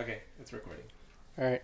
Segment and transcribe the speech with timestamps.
[0.00, 0.84] Okay, it's recording.
[1.36, 1.62] All right.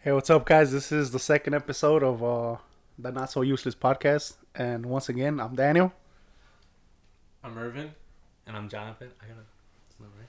[0.00, 0.72] Hey, what's up, guys?
[0.72, 2.56] This is the second episode of uh,
[2.98, 5.92] the Not So Useless podcast, and once again, I'm Daniel.
[7.44, 7.92] I'm Irvin.
[8.48, 9.10] And I'm Jonathan.
[9.22, 9.42] I gotta.
[9.88, 10.26] It's not right.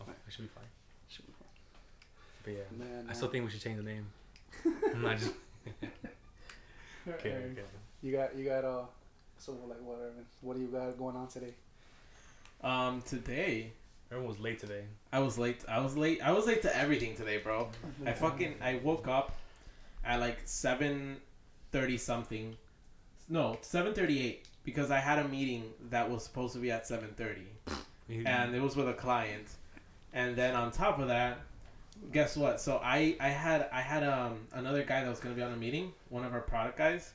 [0.00, 0.64] Oh, I should be fine.
[1.08, 1.48] Should be fine.
[2.44, 4.06] But yeah, Man, I still think we should change the name.
[4.94, 5.34] I'm not just.
[7.06, 7.62] Okay, okay.
[8.02, 8.84] You got, you got, uh,
[9.36, 10.12] so like whatever.
[10.40, 11.52] What do you got going on today?
[12.62, 13.72] Um, today
[14.10, 14.84] Everyone was late today.
[15.12, 15.64] I was late.
[15.68, 16.20] I was late.
[16.22, 17.68] I was late to everything today, bro.
[18.06, 19.32] I fucking I woke up
[20.04, 21.16] at like seven
[21.72, 22.56] thirty something.
[23.28, 26.86] No, seven thirty eight because I had a meeting that was supposed to be at
[26.86, 27.46] seven thirty,
[28.26, 29.48] and it was with a client.
[30.12, 31.38] And then on top of that,
[32.12, 32.60] guess what?
[32.60, 35.56] So I I had I had um another guy that was gonna be on a
[35.56, 37.12] meeting, one of our product guys.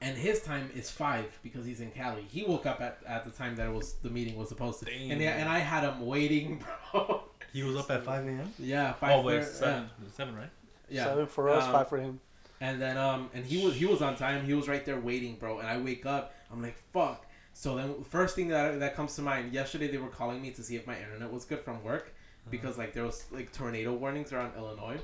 [0.00, 2.22] And his time is five because he's in Cali.
[2.28, 4.84] He woke up at, at the time that it was the meeting was supposed to.
[4.84, 5.12] Damn.
[5.12, 7.22] And yeah, and I had him waiting, bro.
[7.52, 8.52] he was up at 5 a.m.
[8.58, 9.12] Yeah, five.
[9.12, 9.90] Oh wait, thir- seven.
[10.14, 10.50] Seven, right?
[10.90, 12.20] Yeah, Seven for us, Um, five for him.
[12.60, 14.44] And then um, and he was he was on time.
[14.44, 15.58] He was right there waiting, bro.
[15.58, 17.26] And I wake up, I'm like, fuck.
[17.54, 19.52] So then first thing that that comes to mind.
[19.52, 22.14] Yesterday they were calling me to see if my internet was good from work
[22.50, 24.98] because like there was like tornado warnings around Illinois.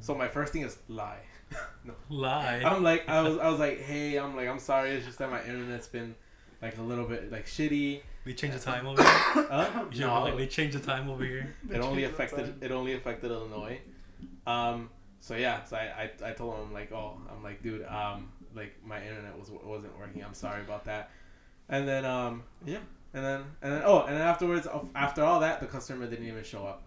[0.00, 1.18] So my first thing is lie.
[2.08, 2.62] Lie.
[2.64, 4.90] I'm like I was I was like, hey, I'm like I'm sorry.
[4.90, 6.14] It's just that my internet's been
[6.62, 8.00] like a little bit like shitty.
[8.24, 9.46] We changed the time over here.
[9.50, 11.54] Uh, no, like they changed the time over here.
[11.70, 13.80] it only affected it only affected Illinois.
[14.46, 14.90] Um.
[15.20, 15.64] So yeah.
[15.64, 19.38] So I, I, I told him like, oh, I'm like, dude, um, like my internet
[19.38, 20.24] was wasn't working.
[20.24, 21.10] I'm sorry about that.
[21.68, 22.78] And then um, yeah.
[23.12, 26.26] And then and then oh, and then afterwards, uh, after all that, the customer didn't
[26.26, 26.82] even show up.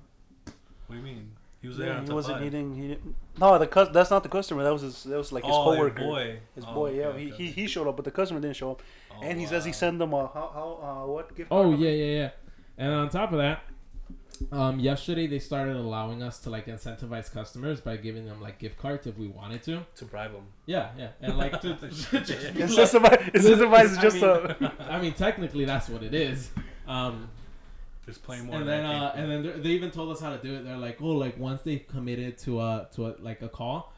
[0.87, 1.31] What do you mean?
[1.67, 1.87] He was there.
[1.95, 2.47] Yeah, he wasn't five.
[2.47, 2.75] eating.
[2.75, 3.15] He didn't.
[3.37, 4.63] No, the cus- That's not the customer.
[4.63, 5.03] That was his.
[5.03, 6.01] That was like his oh, coworker.
[6.01, 6.39] Boy.
[6.55, 6.91] His Oh, boy.
[6.93, 7.43] yeah, okay, he, okay.
[7.43, 8.81] he he showed up, but the customer didn't show up.
[9.11, 9.75] Oh, and he says he wow.
[9.83, 11.49] sent them a how how uh, what gift?
[11.51, 12.29] Oh yeah, yeah, yeah.
[12.77, 13.63] And on top of that,
[14.51, 18.77] um, yesterday they started allowing us to like incentivize customers by giving them like gift
[18.77, 19.85] cards if we wanted to.
[19.95, 20.45] to bribe them.
[20.65, 22.27] Yeah, yeah, and like to, to just be like-
[22.69, 24.73] Incentivize, incentivize is I just mean- a.
[24.95, 26.49] I mean, technically that's what it is.
[26.87, 27.29] Um,
[28.07, 28.55] Just playing more.
[28.55, 30.63] and then uh, and then they even told us how to do it.
[30.63, 33.93] They're like, oh, like once they've committed to a to a, like a call,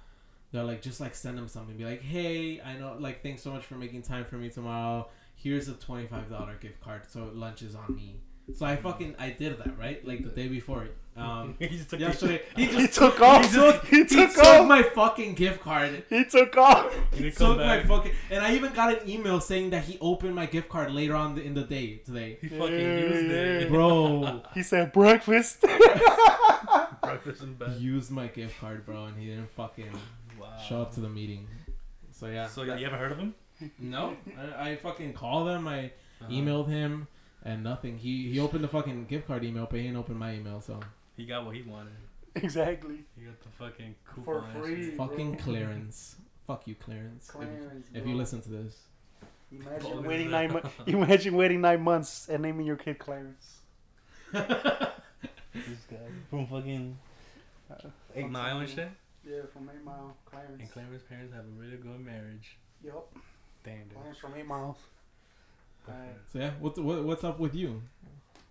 [0.51, 1.77] they're like, just like send them something.
[1.77, 5.07] Be like, hey, I know, like, thanks so much for making time for me tomorrow.
[5.35, 8.19] Here's a twenty five dollar gift card, so lunch is on me.
[8.55, 10.87] So I fucking I did that right, like the day before.
[11.17, 13.45] Um, he just took yesterday he He just took off.
[13.45, 14.67] He took, He he took took off.
[14.67, 16.03] my fucking gift card.
[16.09, 16.93] He took off.
[17.11, 19.97] He He didn't took my fucking, and I even got an email saying that he
[19.99, 22.37] opened my gift card later on in the day today.
[22.41, 23.35] He fucking Yeah, used yeah.
[23.65, 23.69] it.
[23.69, 25.63] Bro, He said breakfast.
[27.01, 27.71] Breakfast in bed.
[27.77, 29.91] He used my gift card, bro, and he didn't fucking
[30.39, 30.57] Wow.
[30.67, 31.47] show up to the meeting.
[32.11, 32.47] So yeah.
[32.47, 33.33] So yeah, you ever heard of him?
[33.77, 34.15] no,
[34.57, 35.67] I, I fucking called him.
[35.67, 36.31] I Uh-huh.
[36.31, 37.07] emailed him,
[37.43, 37.97] and nothing.
[37.97, 40.61] He he opened the fucking gift card email, but he didn't open my email.
[40.61, 40.79] So
[41.17, 41.93] He got what he wanted.
[42.35, 43.05] exactly.
[43.17, 44.51] He got the fucking coupon.
[44.53, 44.85] For free.
[44.85, 44.97] shit.
[44.97, 46.15] fucking clearance.
[46.47, 47.31] Fuck you, clearance.
[47.93, 48.75] If- If, you listen to this.
[49.51, 50.49] Imagine Bogus waiting nine.
[50.51, 50.61] hell.
[50.63, 53.59] Mo- imagine waiting nine months and naming your kid Clarence.
[55.53, 55.97] This guy
[56.29, 56.97] from fucking
[57.71, 57.75] Uh,
[58.15, 58.89] Eight fuck Mile and shit.
[59.27, 60.59] Yeah, from Eight Mile, Clarence.
[60.59, 62.57] And Clarence's parents have a really good marriage.
[62.83, 62.95] Yep.
[63.63, 63.93] Damn, dude.
[63.95, 64.77] Clarence from Eight Miles.
[65.89, 66.15] Alright.
[66.31, 67.81] So yeah, what's what, what's up with you?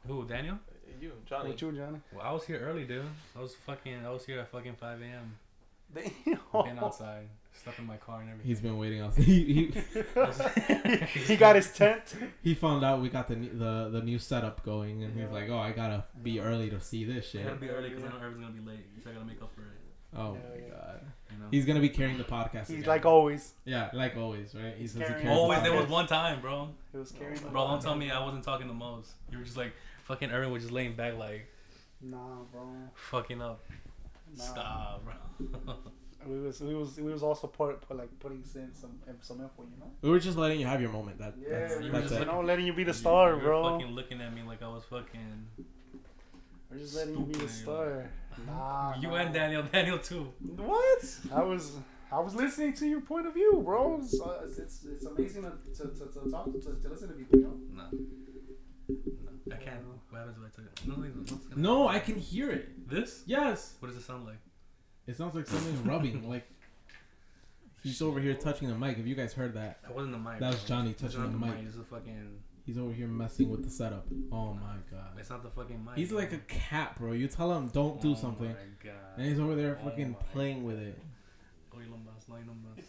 [0.06, 0.54] Who, Daniel?
[0.56, 1.50] Uh, you, Johnny?
[1.50, 2.00] What you, Johnny?
[2.12, 3.04] Well, I was here early, dude.
[3.37, 4.04] I was fucking.
[4.06, 5.37] I was here at fucking 5 a.m.
[5.94, 6.65] Damn.
[6.65, 7.28] Been outside,
[7.62, 8.47] slept in my car and everything.
[8.49, 9.25] He's been waiting outside.
[9.25, 9.72] He, he
[11.26, 12.03] he got his tent.
[12.43, 15.49] he found out we got the new- the the new setup going, and he's like,
[15.49, 18.09] "Oh, I gotta be early to see this I shit." gotta be early because I
[18.09, 18.87] know everyone's gonna be late.
[19.03, 19.69] So I gotta make up for it.
[20.16, 20.70] Oh Yeah, my yeah.
[20.70, 21.00] god,
[21.38, 21.49] You know.
[21.50, 22.66] he's gonna be carrying the podcast.
[22.66, 22.88] He's again.
[22.88, 23.54] like always.
[23.65, 24.75] yeah, like always, right?
[24.75, 26.69] He He's says he carrying carries the Always, there was one time, bro.
[26.93, 27.41] He was carrying.
[27.41, 29.12] the Bro, don't tell me I wasn't talking the most.
[29.31, 29.72] You were just like
[30.04, 30.31] fucking.
[30.31, 31.47] Irvin was just laying back, like
[32.03, 32.19] Nah,
[32.53, 32.62] bro.
[32.94, 33.65] fucking up.
[34.37, 34.43] Nah.
[34.44, 35.75] Stop, bro.
[36.26, 38.91] We was we was we was also put, put like putting in some
[39.22, 39.91] some info, you know.
[40.03, 41.19] We were just letting you have your moment.
[41.19, 42.26] That Yeah, that's, you were that's just it.
[42.26, 43.78] you know letting you be the You- star, you were bro.
[43.78, 45.47] Fucking looking at me like I was fucking.
[46.71, 47.51] We're just letting you be the Stupid.
[47.62, 48.11] star.
[48.47, 49.15] Nah, You nah.
[49.17, 50.32] and Daniel, Daniel too.
[50.56, 51.19] What?
[51.35, 51.73] I was
[52.12, 53.99] I was listening to your point of view, bro.
[54.03, 57.15] It's uh, it's, it's, it's amazing to, to, to, to talk to, to listen to
[57.15, 57.59] people, you know.
[57.75, 57.85] No.
[58.88, 59.55] No.
[59.55, 59.81] I can't.
[60.11, 60.88] What happens if I took it?
[60.88, 61.09] No, no,
[61.56, 61.85] no.
[61.85, 62.88] No, I can hear it.
[62.88, 63.23] This?
[63.26, 64.38] Yes, What does it sound like?
[65.06, 66.29] it sounds like something rubbing.
[66.29, 66.47] Like
[67.82, 68.97] he's over here touching the mic.
[68.97, 70.38] Have you guys heard that, That wasn't the mic.
[70.41, 70.64] That was.
[70.64, 71.55] Johnny touching not the mic.
[71.67, 72.41] It's a fucking.
[72.69, 74.06] He's over here messing with the setup.
[74.31, 75.94] Oh my god, It's not the fucking mic.
[75.97, 76.19] he's bro.
[76.19, 77.12] like a cat, bro.
[77.12, 78.55] You tell him don't do Oh something, my
[78.85, 78.94] God.
[79.17, 80.99] and he's over there Oh fucking my playing with it.
[81.75, 82.85] Oye, lombas, no hay lombas.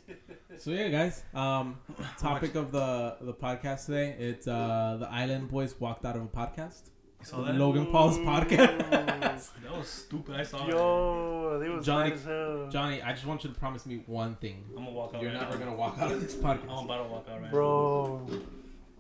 [0.62, 1.24] So yeah, guys.
[1.34, 1.78] Um,
[2.20, 4.16] topic of the the podcast today.
[4.20, 6.90] It's uh the Island Boys walked out of a podcast.
[7.22, 7.56] You saw that?
[7.56, 8.76] Logan Paul's podcast.
[9.64, 10.36] That was stupid.
[10.36, 10.72] I saw it.
[10.72, 12.68] Yo, they was Johnny- mad as hell.
[12.70, 14.66] Johnny, I just want you to promise me one thing.
[14.70, 15.22] I'm gonna walk out.
[15.22, 15.66] You're right never now.
[15.66, 16.70] gonna walk out of this podcast.
[16.70, 18.26] I'm about to walk out right Bro.
[18.28, 18.38] now.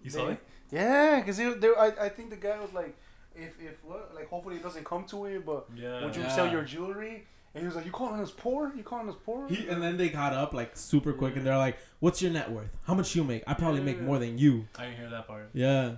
[0.04, 0.44] You saw They- it?
[0.71, 2.95] Yeah, because I, I think the guy was like,
[3.36, 6.04] if, if what, like, hopefully it doesn't come to it, but Yeah.
[6.04, 6.27] would you Yeah.
[6.36, 7.25] sell your jewelry?
[7.56, 8.71] And he was like, you calling us poor?
[8.75, 9.48] You calling us poor?
[9.48, 12.51] He, and then they got up like super quick, and they're like, "What's your net
[12.51, 12.69] worth?
[12.83, 13.44] How much you make?
[13.48, 15.50] I probably make more than you." I didn't hear that part.
[15.54, 15.94] Yeah.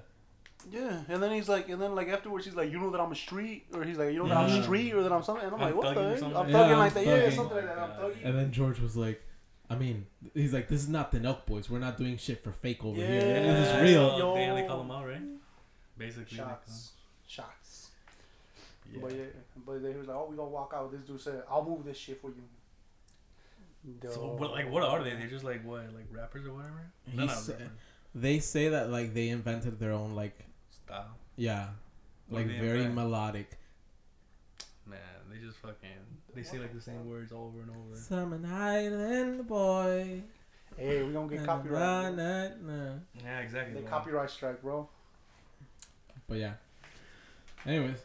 [0.71, 3.12] Yeah, and then he's like, and then like afterwards, he's like, you know that I'm
[3.12, 4.62] a street, or he's like, you know that I'm Yeah.
[4.62, 5.44] street, or that I'm something.
[5.45, 6.24] And I'm, I'm like, what the or heck?
[6.24, 7.06] I'm Yeah, thugging like that.
[7.06, 7.35] Yeah, thugging.
[7.35, 7.77] something like that.
[7.79, 8.00] I'm God.
[8.00, 8.25] thugging.
[8.25, 9.21] And then George was like,
[9.71, 11.69] "I mean, he's like, this is not the Nelk Boys.
[11.69, 13.07] We're not doing shit for fake over here.
[13.09, 13.53] Yeah.
[13.53, 14.35] This is real." saw- Yo.
[14.35, 15.21] Damn, they call them out, right?
[15.97, 16.38] Basically.
[16.38, 16.91] they Shots,
[17.27, 17.91] shots.
[18.94, 19.18] call- But Yeah.
[19.23, 19.25] yeah,
[19.65, 20.91] but they was like, oh, we gonna walk out.
[20.91, 22.44] This dude said, I'll move this shit for you.
[24.09, 25.12] So what, like, what are they?
[25.15, 26.91] They're just like what, like rappers or whatever?
[27.06, 27.53] He They're not sa-
[28.13, 30.38] They say that like they invented their own like
[30.85, 31.15] Style.
[31.35, 31.69] yeah,
[32.27, 32.95] What like very invent?
[32.95, 33.57] melodic.
[34.85, 35.00] Man,
[35.31, 35.89] they just fucking.
[36.33, 37.95] They say like the same words over and over.
[37.95, 40.22] Some island boy.
[40.78, 42.16] Hey, we gonna get Na, copyright.
[42.16, 42.24] bro.
[42.24, 42.94] na, na.
[43.22, 43.74] Yeah, exactly.
[43.75, 43.89] They bro.
[43.89, 44.88] copyright strike, bro.
[46.28, 46.54] But yeah.
[47.66, 47.98] Anyways,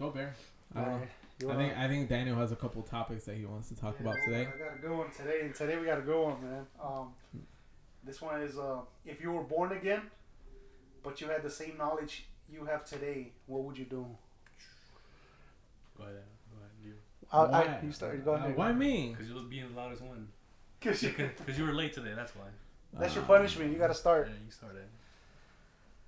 [0.00, 0.34] go bear.
[0.74, 1.06] I don't know.
[1.40, 3.76] You I wanna- think I think Daniel has a couple topics that he wants to
[3.76, 4.40] talk Yeah, about well, today.
[4.52, 5.40] I got a good one today.
[5.42, 6.66] and Today we got a good one, man.
[6.82, 7.14] Um,
[8.02, 10.02] this one is uh, if you were born again,
[11.04, 14.04] but you had the same knowledge you have today, what would you do?
[15.96, 16.14] Go ahead.
[16.14, 16.16] Go ahead.
[16.16, 16.37] You.
[17.32, 17.78] I, Why?
[17.80, 18.24] I, you started.
[18.24, 18.56] Go Uh, ahead.
[18.56, 19.10] why me?
[19.10, 20.28] Because you'll being the loudest one.
[20.80, 22.12] Cause you, Because you were late today.
[22.14, 22.44] That's why.
[22.98, 23.72] that's your Uh, punishment.
[23.72, 24.28] You got to start.
[24.28, 24.84] Yeah, you started.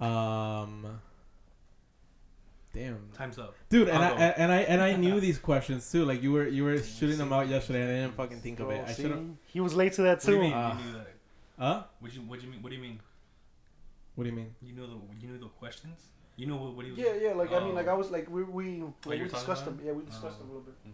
[0.00, 1.00] Um.
[2.72, 3.08] Damn.
[3.14, 3.55] Time's up.
[3.69, 6.05] Dude, and I, I'll and I and I knew these questions too.
[6.05, 8.70] Like you were you were shooting them out yesterday, and I didn't fucking think of
[8.70, 8.84] it.
[8.87, 9.25] I should have.
[9.49, 10.43] He was late to that What do you too.
[10.44, 10.52] mean?
[10.52, 11.08] Uh, you knew that.
[11.58, 11.82] Huh?
[11.99, 12.62] What you What do you mean?
[12.62, 13.00] What do you mean?
[14.14, 14.55] What do you mean?
[14.62, 15.99] You know the You know the questions.
[16.37, 16.75] You know what?
[16.76, 17.00] What he was.
[17.00, 17.32] yeah, yeah.
[17.32, 17.75] Like I mean, Oh.
[17.75, 19.81] like I was like we we like, we discussed about them.
[19.87, 20.43] Yeah, we discussed Oh.
[20.43, 20.75] them a little bit.
[20.87, 20.93] Mhm.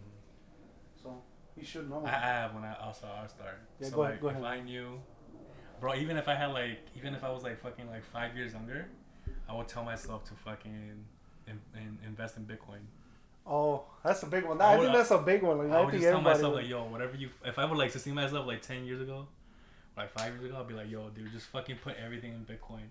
[1.57, 2.03] He should know.
[2.05, 3.55] I I have when I also I'll start.
[3.79, 4.43] Yeah, so go ahead, like, go if.
[4.45, 4.99] I knew,
[5.81, 8.53] bro, even if I had like, even if I was like fucking like five years
[8.53, 8.87] younger,
[9.49, 11.05] I would tell myself to fucking
[11.47, 12.81] in, in, invest in Bitcoin.
[13.49, 14.59] Oh, that's a big one.
[14.61, 15.57] I I, would- think uh, that's a big one.
[15.57, 16.61] Like, I I, would think just tell myself would.
[16.63, 19.25] like, yo, whatever you, if I would like to see myself like ten years ago,
[19.95, 22.83] like five years ago, I'd be like, yo, dude, just fucking put everything in Bitcoin.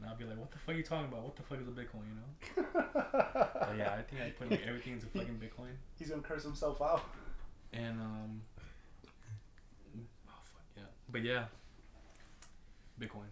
[0.00, 1.22] And I'll be like, what the fuck are you talking about?
[1.24, 2.64] What the fuck is a Bitcoin, you know?
[3.12, 5.70] But yeah, I think I put like everything into fucking Bitcoin.
[5.98, 7.02] He's gonna curse himself out.
[7.72, 8.40] And um,
[10.28, 11.44] oh fuck yeah, but yeah,
[13.00, 13.26] Bitcoin.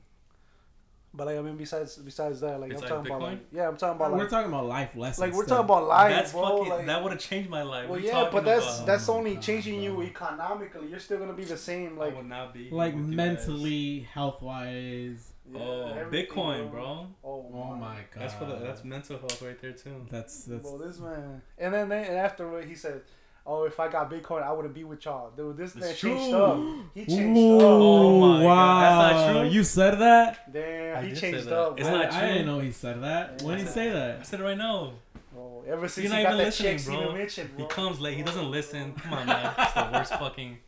[1.15, 3.77] But like I mean, besides besides that, like Besides I'm talking about, like, yeah, I'm
[3.79, 5.19] talking about we're talking about life lessons.
[5.21, 6.59] like we're talking about life, That's bro.
[6.59, 6.69] fucking.
[6.73, 7.85] like, that would have changed my life.
[7.89, 8.87] well, What are yeah, but that's about?
[8.87, 10.89] that's Oh only God, changing you economically.
[10.89, 11.97] You're still gonna be the same.
[11.99, 15.33] I Like, would not be like mentally, health wise.
[15.51, 17.07] yeah, Oh, Bitcoin, bro.
[17.25, 18.21] Oh, Oh my god.
[18.23, 18.57] That's for the.
[18.57, 20.05] That's mental health right there too.
[20.11, 20.65] that's that's.
[20.65, 23.01] Well, this man, and then they, and after he said,
[23.47, 26.59] "Oh, if I got Bitcoin, I wouldn't be with y'all." Dude, this man changed up.
[26.95, 27.63] He changed Ooh, up.
[27.63, 28.55] Oh my wow.
[28.55, 29.51] God, that's not true?
[29.51, 30.53] You said that?
[30.53, 31.59] Damn, I he changed that.
[31.59, 31.79] up.
[31.79, 31.99] It's bro.
[31.99, 33.43] not I, I didn't know he said that.
[33.43, 34.21] When did he say that?
[34.21, 34.93] I said it right now.
[35.33, 37.13] Bro, ever since You're he not got even that listening, bro.
[37.13, 38.17] Steven Mitchell, He comes late.
[38.17, 38.93] He doesn't listen.
[38.95, 39.55] Come on, man.
[39.59, 40.59] It's the worst fucking,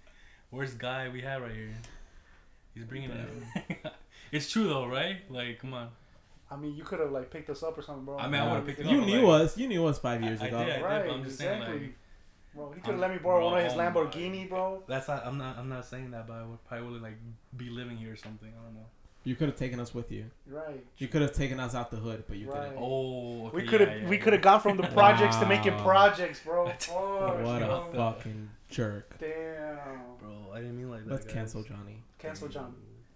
[0.50, 1.74] worst guy we have right here.
[2.74, 3.78] He's bringing it.
[4.32, 5.16] it's true though, right?
[5.30, 5.88] Like, come on.
[6.50, 8.18] I mean, you could have like picked us up or something, bro.
[8.18, 9.58] I mean, I would've picked You up, You knew like- us.
[9.58, 10.58] You knew us five years I- I ago.
[10.64, 10.84] did, I did.
[10.84, 11.06] right?
[11.06, 11.80] but I'm just saying, exactly.
[11.80, 11.94] like,
[12.58, 14.82] bro, he could have let me borrow bro, one of his oh my- Lamborghini, bro.
[14.86, 15.24] That's not.
[15.26, 15.56] I'm not.
[15.58, 17.16] I'm not saying that, but I would probably would like
[17.56, 18.48] be living here or something.
[18.48, 18.86] I don't know.
[19.24, 20.24] You could have taken us with you.
[20.46, 20.84] Right.
[20.96, 22.64] You could have taken us out the hood, but you Right.
[22.70, 22.78] didn't.
[22.80, 24.22] Oh, okay, we could have yeah, yeah, we yeah.
[24.22, 26.64] could have gone from the projects to making projects, bro.
[26.66, 27.88] That's- what bro.
[27.92, 29.18] a fucking jerk.
[29.18, 30.00] Damn.
[30.20, 31.10] Bro, I didn't mean like that.
[31.10, 31.34] Let's guys.
[31.34, 32.02] cancel Johnny.
[32.18, 32.74] Cancel Johnny.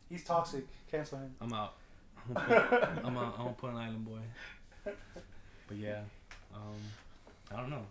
[0.09, 0.67] He's toxic.
[0.91, 1.35] Cancel him.
[1.41, 1.75] I'm out.
[2.37, 4.21] I'm gonna put, I'm, a, I'm gonna put an island boy.
[4.85, 6.01] But yeah,
[6.55, 6.61] um,
[7.53, 7.87] I don't know.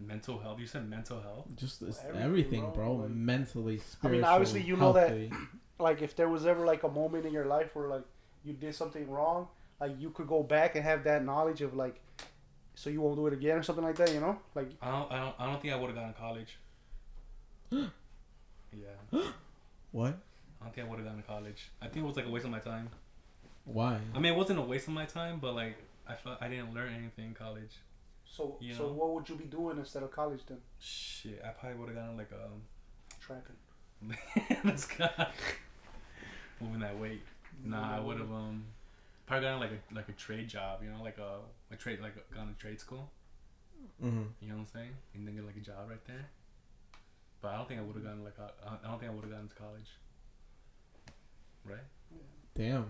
[0.00, 0.58] Mental health.
[0.58, 1.46] You said mental health.
[1.56, 2.92] Just it's Everything, everything, bro, bro.
[2.94, 5.30] like- Mentally, I mean, obviously, you know that-
[5.78, 8.04] Like if there was ever like a moment in your life where like
[8.44, 9.48] you did something wrong,
[9.80, 11.98] like you could go back and have that knowledge of like,
[12.74, 14.12] so you won't do it again or something like that.
[14.12, 15.10] You know, like I don't.
[15.12, 15.34] I don't.
[15.38, 16.58] I don't think I would have gone to college.
[17.70, 18.88] yeah.
[19.92, 20.18] What?
[20.60, 21.70] I don't think I would have gone to college.
[21.82, 22.90] I think it was like a waste of my time.
[23.64, 23.98] Why?
[24.14, 25.76] I mean, it wasn't a waste of my time, but like
[26.06, 27.72] I felt I didn't learn anything in college.
[28.36, 28.56] So.
[28.60, 28.92] You so know.
[28.92, 30.58] what would you be doing instead of college then?
[30.78, 32.62] Shit, I probably would have gone like um
[33.20, 33.56] Trapping.
[34.64, 35.28] this guy
[36.60, 37.22] moving that weight.
[37.64, 38.64] Nah, I would have um
[39.26, 41.40] probably gotten like a like a trade job, you know, like a
[41.72, 43.10] a trade like gone to trade school.
[44.02, 44.22] Mm-hmm.
[44.40, 44.90] You know what I'm saying?
[45.14, 46.28] And then get like a job right there.
[47.40, 49.24] But I don't think I would have gotten like a, I don't think I would
[49.24, 49.90] have gotten to college.
[51.64, 51.86] Right?
[52.54, 52.86] Damn.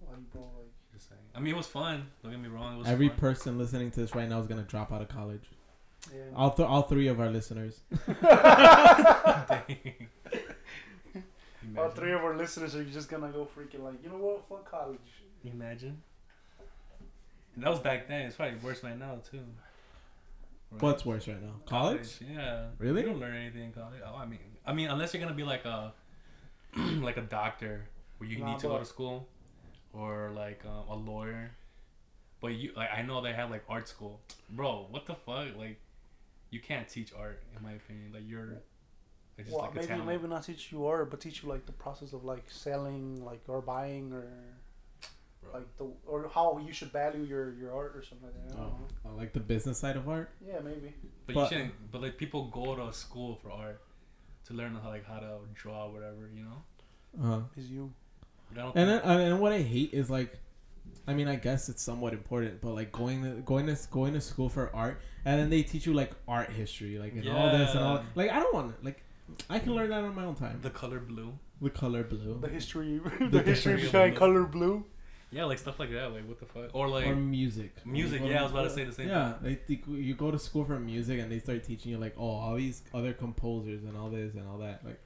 [0.00, 0.72] Why you bro like?
[0.94, 1.20] Just saying.
[1.34, 2.06] I mean, it was fun.
[2.22, 2.74] Don't get me wrong.
[2.74, 3.16] It was Every fun.
[3.18, 5.44] person listening to this right now is gonna drop out of college.
[6.12, 6.20] Yeah.
[6.34, 7.80] All th- all three of our listeners.
[11.78, 14.48] All three of our listeners are just gonna go freaking like, you know what?
[14.48, 14.98] Fuck college.
[15.44, 16.02] Imagine.
[17.54, 18.22] And that was back then.
[18.22, 19.38] It's probably worse right now too.
[20.72, 20.82] Right?
[20.82, 21.52] What's worse right now?
[21.66, 22.08] College?
[22.28, 22.66] Yeah.
[22.78, 23.02] Really?
[23.02, 24.00] You don't learn anything in college.
[24.04, 25.92] Oh, I mean, I mean, unless you're gonna be like a,
[26.76, 27.86] like a doctor
[28.18, 29.28] where you Nah, need to go to school,
[29.92, 31.52] or like um, a lawyer.
[32.40, 34.20] But you, like, I know they have like art school,
[34.50, 34.86] bro.
[34.90, 35.48] What the fuck?
[35.58, 35.78] Like,
[36.50, 38.12] you can't teach art, in my opinion.
[38.14, 38.62] Like, you're,
[39.36, 40.06] it's just Well, like a maybe talent.
[40.06, 43.42] maybe not teach you art, but teach you like the process of like selling, like
[43.46, 44.24] or buying, or
[45.42, 45.52] Bro.
[45.52, 48.58] like the or how you should value your your art or something like that.
[48.58, 49.16] I Oh, know.
[49.16, 50.30] Like the business side of art.
[50.46, 50.94] Yeah, maybe.
[51.26, 51.90] But, But- you shouldn't.
[51.92, 53.82] But like people go to a school for art
[54.46, 56.30] to learn how like how to draw, whatever.
[56.34, 56.62] You know.
[57.22, 57.40] Uh-huh.
[57.56, 57.92] Is you?
[58.54, 60.38] But And think- then, and what I hate is like,
[61.06, 64.20] I mean, I guess it's somewhat important, but like going to going to going to
[64.20, 67.70] school for art, and then they teach you like art history, like and all this
[67.74, 68.02] and all.
[68.14, 69.02] Like I don't want like,
[69.48, 70.58] I can learn that on my own time.
[70.62, 71.32] the color blue.
[71.62, 74.18] The color blue The history, The the history history behind blue.
[74.18, 74.84] color blue.
[75.32, 76.12] Yeah, like stuff like that.
[76.12, 76.70] Like what the fuck?
[76.74, 77.72] Or like or music.
[77.86, 78.20] music.
[78.24, 79.08] Yeah, I was about to say the same.
[79.08, 82.14] Yeah, they, they, you go to school for music and they start teaching you like,
[82.18, 84.84] oh, all these other composers and all this and all that.
[84.84, 85.00] Like,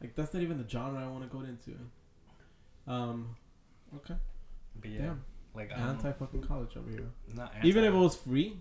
[0.00, 1.78] like that's not even the genre I want to go into.
[2.86, 3.36] Um,
[3.96, 4.14] okay,
[4.80, 5.24] But yeah, damn,
[5.54, 7.10] like I anti fucking college over here.
[7.34, 8.58] not Even if it was free.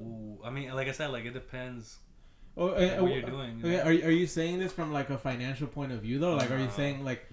[0.00, 1.98] Ooh, I mean, like I said, like it depends
[2.58, 2.70] Oh, uh,
[3.02, 3.58] what uh, you're doing.
[3.60, 6.34] you Okay, are are you saying this from like a financial point of view though?
[6.36, 7.26] Like, are you saying like,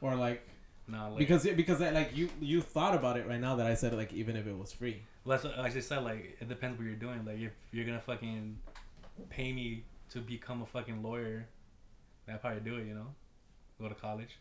[0.00, 0.42] or like
[0.90, 3.74] Nah, like, because because uh, like you you thought about it right now that I
[3.74, 5.02] said like even if it was free.
[5.24, 7.24] well, that's what, like I said, like it depends what you're doing.
[7.26, 8.58] Like if you're gonna fucking
[9.28, 11.46] pay me to become a fucking lawyer,
[12.24, 12.86] then I'd probably do it.
[12.86, 13.14] You know,
[13.80, 14.38] go to college,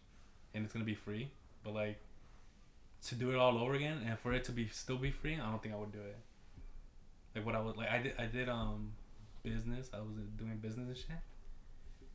[0.53, 1.31] and it's gonna be free.
[1.63, 1.99] But like
[3.07, 5.49] to do it all over again and for it to be still be free, I
[5.49, 6.17] don't think I would do it.
[7.35, 8.93] Like what I would like, I did I did um
[9.43, 9.89] business.
[9.93, 11.07] I was doing business and shit,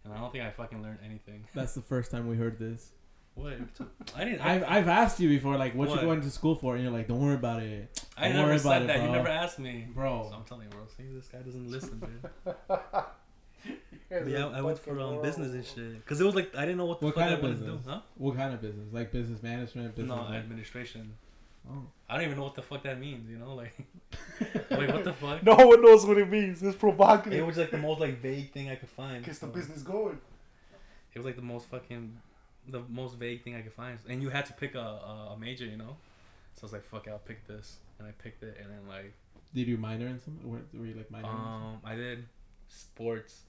[0.04, 1.44] and I don't think I fucking learned anything.
[1.54, 2.90] That's the first time we heard this.
[3.34, 3.54] What?
[4.14, 4.40] I didn't.
[4.40, 6.00] I, I've I've asked you before like what, What?
[6.00, 8.48] you going to school for and you're like don't worry about it, I Don't never
[8.48, 9.02] worry said about it, that.
[9.06, 10.26] You never asked me, bro.
[10.28, 10.80] So I'm telling you, bro.
[10.96, 12.54] See, this guy doesn't listen, dude.
[14.12, 16.04] Yeah, yeah, I went for um, business and shit.
[16.06, 17.54] Cause it was like I didn't know what the What fuck kind I of wanted
[17.60, 17.84] to business?
[17.86, 18.00] do, huh?
[18.16, 18.92] What kind of business?
[18.92, 20.14] Like business management, business.
[20.16, 21.14] No, like- administration.
[21.70, 21.84] oh.
[22.10, 23.30] I don't even know what the fuck that means.
[23.30, 23.72] You know, like,
[24.70, 25.42] like what the fuck?
[25.50, 26.62] No one knows what it means.
[26.62, 27.38] It's provocative.
[27.38, 29.24] It was like the most like vague thing I could find.
[29.24, 30.18] Gets the business going.
[31.14, 32.18] It was like the most fucking,
[32.68, 35.38] the most vague thing I could find, and you had to pick a, a, a
[35.38, 35.96] major, you know.
[36.54, 38.86] So I was like, fuck, it, I'll pick this, and I picked it, and then
[38.88, 39.12] like,
[39.54, 40.38] Did you minor in some?
[40.44, 41.28] Were, were you like minor?
[41.28, 42.24] in um, I did
[42.68, 43.40] sports.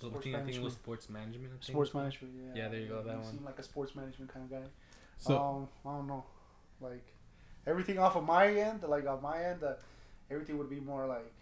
[0.00, 0.74] So I sports think, I think it was management.
[0.82, 1.46] sports management.
[1.46, 1.62] I think.
[1.64, 2.34] Sports management.
[2.36, 2.62] Yeah.
[2.62, 3.30] Yeah, there you go, that you one.
[3.32, 4.66] seem like a sports management kind of guy.
[5.18, 6.24] so um, I don't know,
[6.80, 7.06] like
[7.66, 9.74] everything off of my end, like on my end, uh,
[10.30, 11.32] everything would be more like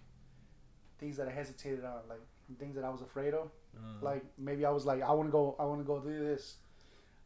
[0.99, 2.21] things that I hesitated on, like
[2.59, 3.51] things that I was afraid of.
[3.77, 6.17] Uh, Like maybe I was like, I want to go, I want to go do
[6.31, 6.57] this,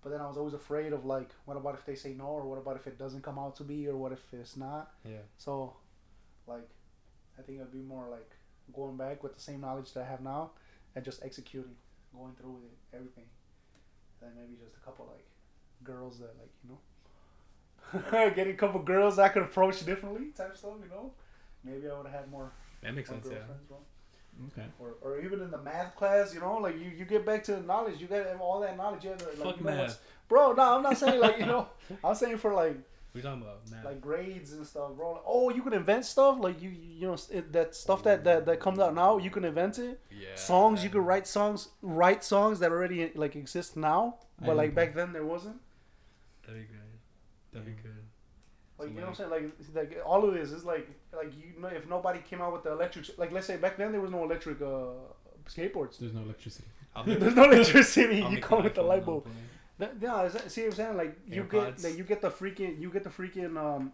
[0.03, 2.45] but then I was always afraid of like, what about if they say no, or
[2.49, 4.93] what about if it doesn't come out to be, or what if it's not?
[5.05, 5.19] yeah.
[5.37, 5.77] So,
[6.47, 6.69] like,
[7.39, 8.31] I think it'd be more like
[8.73, 10.53] going back with the same knowledge that I have now,
[10.99, 11.77] and just executing,
[12.13, 13.23] going through with it, everything.
[14.21, 15.25] And maybe just a couple like
[15.85, 16.71] girls that like you
[18.11, 20.73] know, getting a couple girls I could approach differently type stuff.
[20.83, 21.13] You know,
[21.63, 22.51] maybe I would have had more,
[22.83, 23.33] That makes more sense.
[23.33, 23.55] Yeah.
[23.69, 23.79] bro.
[24.49, 24.67] okay.
[24.81, 27.53] Or, or even in the math class, you know, like you, you get back to
[27.53, 29.05] the knowledge, you get all that knowledge.
[29.05, 30.01] You have, to, like, Fuck you know math.
[30.29, 30.53] bro.
[30.55, 31.69] No, I'm not saying like you know,
[32.05, 32.77] I'm saying for like
[33.19, 33.85] We talking about math.
[33.85, 35.13] like grades and stuff, bro.
[35.13, 38.47] Like, oh, you can invent stuff like you you know it, that stuff that, that
[38.47, 39.19] that comes out now.
[39.19, 40.01] You can invent it.
[40.11, 40.35] yeah.
[40.35, 44.71] Songs you can write songs, write songs that already like exist now, I but like
[44.71, 44.77] know.
[44.77, 45.57] back then there wasn't.
[46.47, 46.81] That'd be good.
[47.53, 48.03] That'd be good.
[48.79, 49.31] Like So, you know what I'm saying?
[49.75, 52.63] Like like all of this is like like you know if nobody came out with
[52.63, 54.93] the electric like let's say back then there was no electric uh
[55.49, 55.99] skateboards.
[55.99, 56.69] There's no electricity.
[57.07, 58.17] There's no electricity.
[58.17, 59.27] You make come with the light bulb.
[59.79, 60.01] Company.
[60.01, 60.97] That, yeah, is see what I'm saying?
[60.97, 61.51] Like you AirPods.
[61.51, 63.93] get like you get the freaking you get the freaking um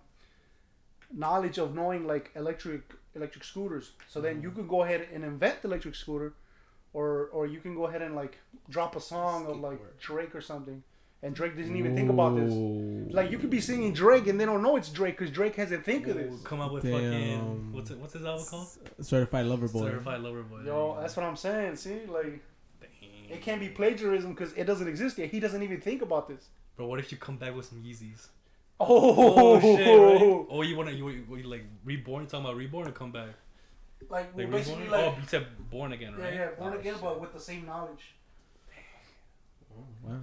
[1.12, 2.82] knowledge of knowing like electric
[3.14, 3.92] electric scooters.
[4.08, 6.34] So then you can go ahead and invent the electric scooter,
[6.92, 8.38] or or you can go ahead and like
[8.68, 10.82] drop a song of like Drake or something,
[11.22, 12.52] and Drake doesn't even think about this.
[13.14, 15.84] Like you could be singing Drake and they don't know it's Drake because Drake hasn't
[15.84, 16.40] think of this.
[16.42, 16.92] Come up with Damn.
[16.92, 18.68] fucking what's it, what's his album called?
[19.00, 19.80] certified lover boy.
[19.80, 20.58] Certified Lover Boy.
[20.58, 21.76] there Yo, that's what I'm saying.
[21.76, 22.40] See, like Dang.
[23.30, 25.30] It can't be plagiarism because it doesn't exist yet.
[25.30, 26.48] He doesn't even think about this.
[26.76, 28.28] Bro, what if you come back with some Yeezys?
[28.80, 28.86] Oh,
[29.56, 29.78] Oh shit!
[29.78, 30.46] Right?
[30.50, 32.22] Oh, you wanna you, you, you like reborn?
[32.24, 33.28] You talking about reborn or come back?
[34.10, 35.00] Like we're Like basically reborn?
[35.02, 36.34] like oh, you said born again, yeah, right?
[36.34, 37.02] yeah, yeah, born Oh, again, shit.
[37.02, 38.14] but with the same knowledge.
[40.02, 40.18] Wow.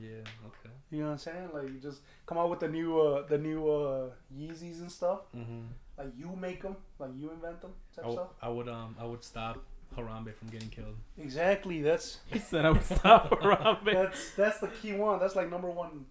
[0.00, 0.08] Yeah.
[0.46, 0.74] Okay.
[0.90, 1.48] You know what I'm saying?
[1.52, 5.20] Like you just come out with the new uh the new uh Yeezys and stuff.
[5.36, 5.60] Mm-hmm.
[5.98, 8.30] like you make them, like you invent them, type I, w- stuff.
[8.42, 9.58] I would um I would stop
[9.96, 10.94] Harambe from getting killed.
[11.18, 11.82] Exactly.
[11.82, 13.84] That's He said I would stop Harambe.
[13.92, 15.18] that's that's the key one.
[15.20, 16.06] That's like number one.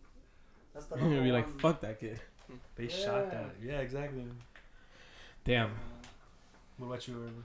[0.74, 2.20] That's the number You'd be like, fuck that kid.
[2.76, 3.52] They shot that.
[3.64, 4.24] Yeah, exactly.
[5.44, 5.72] Damn.
[6.78, 7.16] What about you?
[7.16, 7.44] Irvin?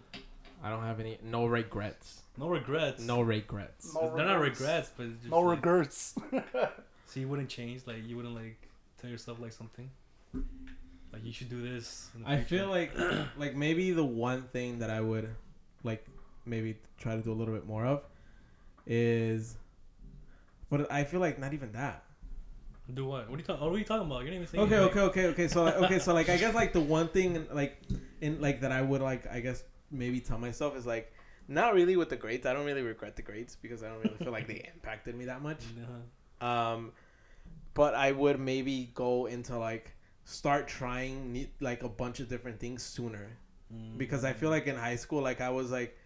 [0.63, 1.19] I don't have any.
[1.23, 2.23] No regrets.
[2.39, 3.03] No regrets.
[3.03, 3.95] No regrets.
[3.95, 4.61] No They're not regrets.
[4.61, 6.15] regrets, but it's just No like, regrets.
[7.07, 8.57] So you wouldn't change, like you wouldn't like
[9.01, 9.89] tell yourself like something,
[11.13, 12.11] like you should do this.
[12.17, 12.65] In the I future.
[12.65, 12.93] feel like
[13.39, 15.29] like maybe the one thing that I would
[15.85, 16.05] like
[16.47, 18.03] maybe try to do a little bit more of
[18.87, 19.57] is
[20.71, 22.03] but I feel like not even that.
[22.93, 23.29] do what?
[23.31, 23.65] What are you talking?
[23.65, 24.21] What are you talking about?
[24.25, 24.59] You didn't even say.
[24.59, 24.89] Okay, anything.
[24.91, 25.49] okay, okay, okay.
[25.49, 27.79] So like, okay, so like I guess like the one thing like
[28.21, 31.13] in like that I would like I guess maybe tell myself is like
[31.49, 32.47] not really with the grades.
[32.47, 35.27] I don't really regret the grades because I don't really feel like they impacted me
[35.27, 35.63] that much.
[35.83, 36.47] Uh-huh.
[36.47, 36.93] Um,
[37.75, 42.83] but I would maybe go into like start trying like a bunch of different things
[42.83, 43.29] sooner
[43.73, 43.97] Mm.
[43.97, 45.97] because I feel like in high school like I was like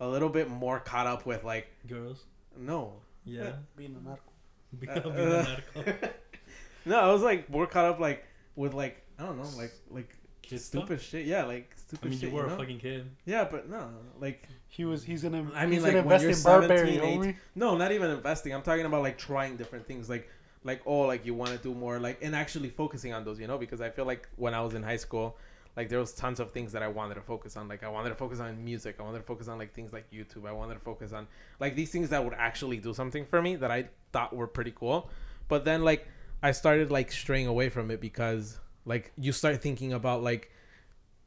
[0.00, 2.24] a little bit more caught up with like girls.
[2.58, 3.52] no Yeah.
[3.76, 4.22] Being a narco.
[4.78, 6.08] Being Uh, a narco.
[6.84, 8.24] no I was like more caught up like
[8.56, 10.84] with like I don't know like like Kid stuff?
[10.84, 12.54] stupid shit yeah like stupid I mean, shit you were know?
[12.54, 13.10] a fucking kid.
[13.24, 13.88] yeah but no
[14.20, 15.02] like He was.
[15.02, 15.50] He's gonna.
[15.54, 17.36] I mean, he's like, gonna when invest you're in Burberry, 17, homie.
[17.54, 20.28] no not even investing I'm talking about like trying different things like
[20.64, 23.46] like oh like you want to do more like and actually focusing on those you
[23.46, 25.36] know because I feel like when I was in high school
[25.76, 27.68] like there was tons of things that I wanted to focus on.
[27.68, 28.96] Like I wanted to focus on music.
[28.98, 30.48] I wanted to focus on like things like YouTube.
[30.48, 31.26] I wanted to focus on
[31.60, 34.72] like these things that would actually do something for me that I thought were pretty
[34.74, 35.10] cool.
[35.48, 36.08] But then like
[36.42, 40.50] I started like straying away from it because like you start thinking about like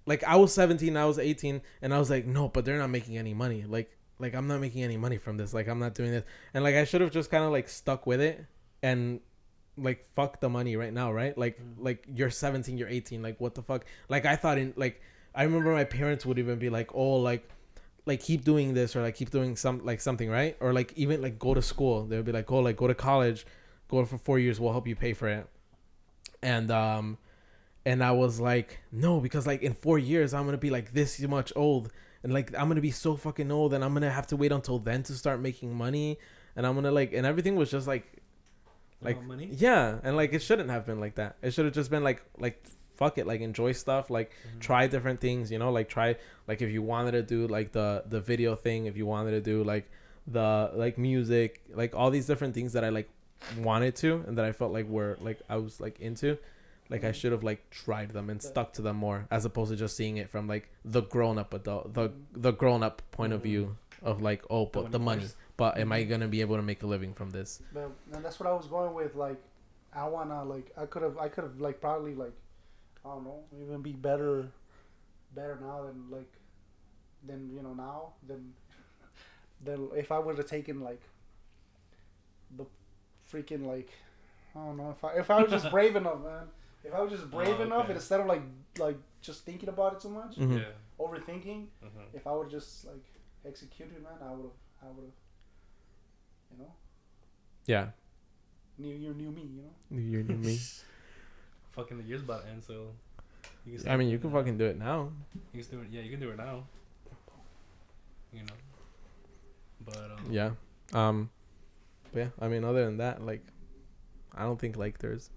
[0.08, 2.89] like I was 17, I was 18 and I was like no, but they're not
[2.89, 3.65] making any money.
[3.68, 5.53] Like like I'm not making any money from this.
[5.53, 6.24] Like I'm not doing this.
[6.56, 8.44] And like I should have just kind of like stuck with it
[8.82, 9.20] and
[9.83, 11.38] like fuck the money right now, right?
[11.38, 11.83] Like Mm.
[11.83, 13.86] like you're 17, you're 18, like what the fuck?
[14.09, 15.01] Like I thought in like
[15.36, 17.48] I remember my parents would even be like, "Oh, like
[18.05, 20.55] like keep doing this or like keep doing some like something, right?
[20.59, 22.05] Or like even like go to school.
[22.05, 23.46] They would be like, "Oh, like go to college,
[23.87, 25.48] go for 4 years, we'll help you pay for it."
[26.42, 27.18] And um
[27.85, 30.94] and I was like, "No, because like in 4 years I'm going to be like
[30.94, 31.92] this much old."
[32.24, 34.77] And like I'm gonna be so fucking old, and I'm gonna have to wait until
[34.79, 36.18] then to start making money,
[36.55, 38.19] and I'm gonna like, and everything was just like
[39.01, 39.48] like money.
[39.51, 42.22] yeah and like it shouldn't have been like that it should have just been like
[42.38, 42.62] like
[42.96, 44.59] fuck it like enjoy stuff like Mhm.
[44.59, 46.16] try different things you know like try
[46.48, 49.42] like if you wanted to do like the the video thing if you wanted to
[49.42, 49.90] do like
[50.27, 53.09] the like music like all these different things that i like
[53.59, 56.38] wanted to and that i felt like were like i was like into
[56.90, 59.77] like i should have like tried them and stuck to them more as opposed to
[59.77, 64.22] just seeing it from like the grown-up adult the the grown-up point of view of
[64.22, 65.24] like oh but the money.
[65.59, 68.39] But am i gonna be able to make a living from this But and that's
[68.39, 69.13] what I was going with.
[69.25, 69.39] Like,
[69.93, 72.35] I wanna like I could have I could have like probably like
[73.05, 74.48] I don't know even be better,
[75.39, 76.31] better now than like
[77.29, 78.41] than you know now than
[79.67, 81.01] than if I would have taken like
[82.57, 82.65] the
[83.31, 83.89] freaking like
[84.55, 86.48] I don't know if I if I was just brave enough, man.
[86.83, 87.89] If I was just brave Oh, enough okay.
[87.93, 88.41] and instead of like
[88.77, 90.59] like just thinking about it too much, Mhm.
[90.59, 90.74] Yeah.
[91.03, 91.67] overthinking.
[91.83, 92.05] Uh-huh.
[92.13, 93.05] If I would have just like
[93.45, 95.13] executed, man, I would have I would have
[96.51, 96.72] you know
[97.66, 97.88] yeah
[98.77, 100.01] knew you new me, you know.
[100.01, 100.57] you knew me
[101.72, 102.88] Fucking the year's about to end, so.
[103.66, 104.38] You I mean, you can that.
[104.38, 105.12] fucking do it now.
[105.53, 105.88] You can do it.
[105.92, 106.64] Yeah, you can do it now.
[108.33, 108.53] You know.
[109.85, 110.31] But um.
[110.31, 110.51] Yeah.
[110.94, 111.29] Um.
[112.12, 113.46] But yeah, I mean, other than that, like,
[114.35, 115.29] I don't think like there's.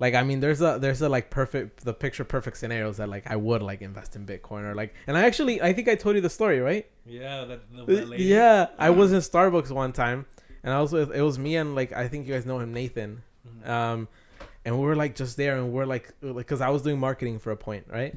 [0.00, 3.30] Like I mean, there's a there's a like perfect the picture perfect scenarios that like
[3.30, 6.16] I would like invest in Bitcoin or like and I actually I think I told
[6.16, 6.86] you the story right?
[7.06, 8.24] Yeah, that, the, Uh, that lady.
[8.24, 10.24] yeah I was in Starbucks one time
[10.64, 12.72] and I was with it was me and like I think you guys know him
[12.72, 13.22] Nathan.
[13.46, 13.68] Mhm.
[13.68, 14.08] um
[14.64, 17.50] and we were like just there and we're like because i was doing marketing for
[17.52, 18.14] a point right?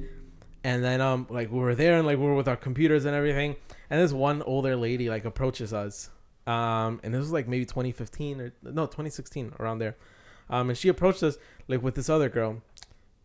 [0.62, 3.14] And then um like we were there and like we were with our computers and
[3.14, 3.56] everything
[3.90, 6.10] and this one older lady like approaches us
[6.46, 9.96] um and this was like maybe 2015 or no 2016 around there.
[10.50, 12.62] Um and she approached us like with this other girl.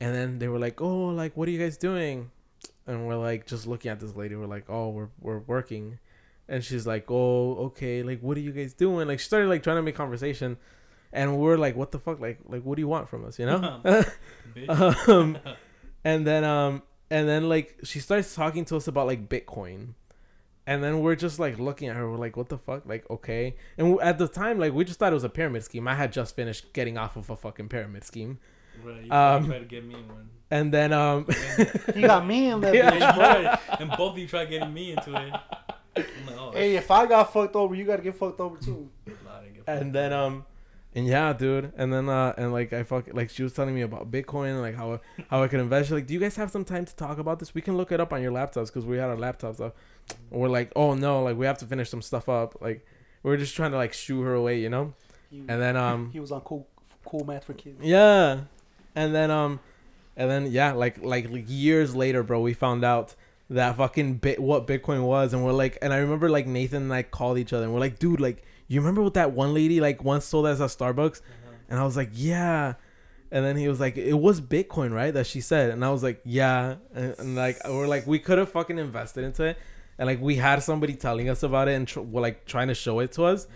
[0.01, 2.31] And then they were like oh like what are you guys doing?
[2.87, 4.35] And we're like just looking at this lady.
[4.35, 5.99] We're like oh we're, we're working.
[6.47, 8.03] And she's like oh okay.
[8.03, 9.07] Like what are you guys doing?
[9.07, 10.57] Like she started like trying to make conversation.
[11.11, 12.19] And we're like what the fuck?
[12.19, 13.81] Like like what do you want from us you know?
[14.67, 15.37] Um
[16.03, 19.93] and then um and then like she starts talking to us about like bitcoin
[20.69, 23.55] and then we're just like looking at her we're like what the fuck like okay
[23.77, 26.11] and at the time like we just thought it was a pyramid scheme i had
[26.13, 28.37] just finished getting off of a fucking pyramid scheme
[28.83, 30.29] Right, you Um, tried to get me in one.
[30.51, 31.25] and then um
[31.95, 32.93] He got me in that Yeah.
[32.93, 35.31] And, bitch, and both of you tried getting me into it.
[35.97, 38.89] Like, oh, Hey, if I got fucked over, you gotta get fucked over too.
[39.05, 40.45] shit, I didn't get and then um
[40.95, 41.71] And yeah, dude.
[41.77, 44.61] And then uh and like I fuck like she was telling me about Bitcoin and
[44.61, 44.99] like how
[45.29, 45.87] how I could invest.
[45.87, 47.53] She's like, do you guys have some time to talk about this?
[47.53, 49.75] We can look it up on your laptops because we had our laptops up.
[50.31, 52.59] And we're like, oh no, like we have to finish some stuff up.
[52.61, 52.85] Like
[53.21, 54.93] we're just trying to like shoo her away, you know.
[55.29, 56.67] He, And then um he was on cool
[57.05, 57.77] cool math for kids.
[57.83, 58.41] yeah,
[58.95, 59.59] and then um
[60.17, 63.13] and then yeah, like like, like years later, bro, we found out
[63.51, 66.93] that fucking bit what Bitcoin was, and we're like, and I remember like Nathan and
[66.93, 69.81] I called each other, and we're like, dude, like you remember what that one lady
[69.81, 71.21] like once sold us at Starbucks?
[71.69, 72.75] And I was like, yeah.
[73.31, 75.13] And then he was like, it was Bitcoin, right?
[75.13, 75.69] That she said.
[75.71, 76.75] And I was like, yeah.
[76.95, 79.57] And, and like, we're like, we could have fucking invested into it.
[79.99, 82.73] And like, we had somebody telling us about it and tr- well, like trying to
[82.73, 83.47] show it to us.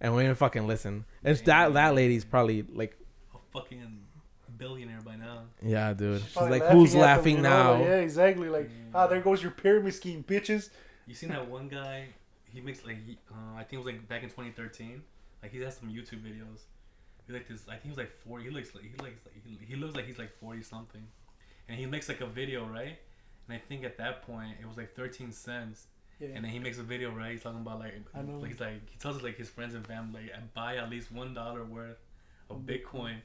[0.00, 1.04] And we didn't fucking listen.
[1.24, 2.98] And that that lady's probably like,
[3.34, 4.00] A fucking
[4.58, 5.44] billionaire by now.
[5.62, 6.20] yeah, dude.
[6.22, 7.84] She's Probably like, who's at them, laughing you know, now?
[7.84, 8.48] yeah, exactly.
[8.48, 10.70] Like, ah, there goes your pyramid scheme, bitches.
[11.06, 12.08] You seen that one guy?
[12.52, 15.02] He makes like he, uh, I think it was like back in 2013.
[15.42, 16.60] Like he has some YouTube videos.
[17.26, 17.62] He like this.
[17.68, 18.44] I think he was like 40.
[18.44, 21.02] He looks like he looks like he, he looks like he's like 40 something,
[21.68, 22.98] and he makes like a video right.
[23.48, 25.86] And I think at that point it was like 13 cents.
[26.20, 26.28] Yeah.
[26.34, 27.32] And then he makes a video right.
[27.32, 28.38] He's talking about like I know.
[28.38, 31.34] like, he's like he tells like his friends and family like, buy at least one
[31.34, 31.98] dollar worth
[32.50, 33.16] of Bitcoin,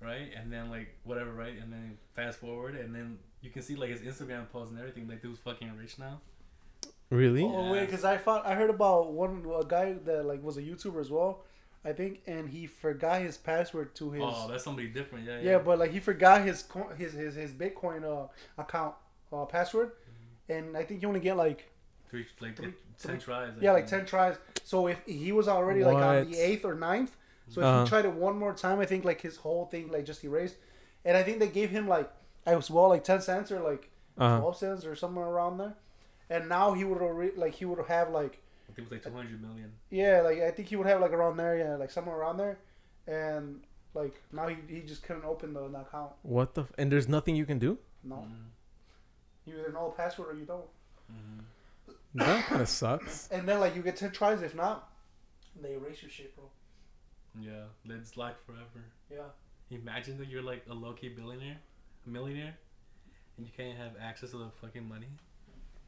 [0.00, 0.30] right?
[0.36, 1.54] And then like whatever, right?
[1.60, 5.08] And then fast forward, and then you can see like his Instagram posts and everything.
[5.08, 6.20] Like dude's fucking rich now.
[7.10, 7.42] Really?
[7.44, 10.62] Oh wait, because I thought I heard about one a guy that like was a
[10.62, 11.42] YouTuber as well,
[11.84, 14.22] I think, and he forgot his password to his.
[14.24, 15.26] Oh, that's somebody different.
[15.26, 16.64] Yeah, yeah, yeah but like he forgot his
[16.96, 18.28] his his, his Bitcoin uh,
[18.62, 18.94] account
[19.32, 19.92] uh, password,
[20.48, 21.68] and I think you only get like
[22.08, 23.50] three like Three- ten three- tries.
[23.58, 24.02] I yeah like think.
[24.02, 24.36] ten tries.
[24.62, 27.16] So if he was already like on the eighth or ninth,
[27.48, 27.82] so if Uh-huh.
[27.84, 30.58] he tried it one more time, I think like his whole thing like just erased,
[31.04, 32.08] and I think they gave him like
[32.46, 34.38] I was well like ten cents or like Uh-huh.
[34.38, 35.74] twelve cents or somewhere around there,
[36.30, 38.38] and now he would already like he would have like
[38.68, 39.72] I think it was like two hundred million.
[39.90, 42.58] yeah like I think he would have like around there yeah like somewhere around there,
[43.06, 43.60] and
[43.94, 46.12] like now he, he just couldn't open the, the account.
[46.22, 46.62] What the?
[46.62, 47.76] F- and there's nothing you can do.
[48.04, 48.46] No, Mm-hmm.
[49.50, 50.64] you either know the password or you don't.
[51.12, 51.40] Mm-hmm.
[52.14, 53.28] That kind of sucks.
[53.32, 54.42] And then like you get ten tries.
[54.42, 54.88] If not,
[55.60, 56.44] they erase your shit, bro.
[57.40, 57.64] Yeah,
[57.96, 58.84] it's like forever.
[59.10, 59.28] Yeah.
[59.70, 61.56] Imagine that you're like a low key billionaire,
[62.06, 62.54] a millionaire,
[63.36, 65.06] and you can't have access to the fucking money.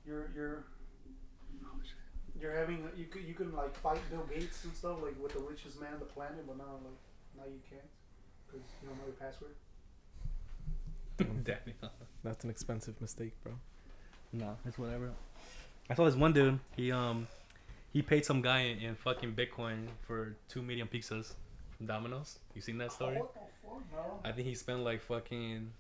[0.07, 0.65] You're you're
[2.41, 5.41] you're having you could you can like fight Bill Gates and stuff like with the
[5.41, 6.99] richest man on the planet, but now like
[7.37, 7.83] now you can't
[8.47, 9.55] because you don't know your password.
[11.45, 11.91] Damn.
[12.25, 13.53] That's an expensive mistake, bro.
[14.33, 15.11] No, it's whatever.
[15.91, 16.59] I saw this one dude.
[16.77, 17.27] He um,
[17.93, 21.35] he paid some guy in, in fucking Bitcoin for two medium pizzas
[21.77, 22.39] from Domino's.
[22.55, 23.19] You seen that story?
[23.19, 24.21] What the fuck, no?
[24.25, 25.71] I think he spent like fucking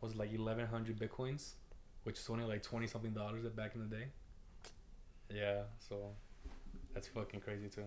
[0.00, 1.52] was it like eleven hundred bitcoins,
[2.04, 4.04] which is only like twenty something dollars back in the day.
[5.30, 6.10] Yeah, so
[6.92, 7.84] that's fucking crazy too.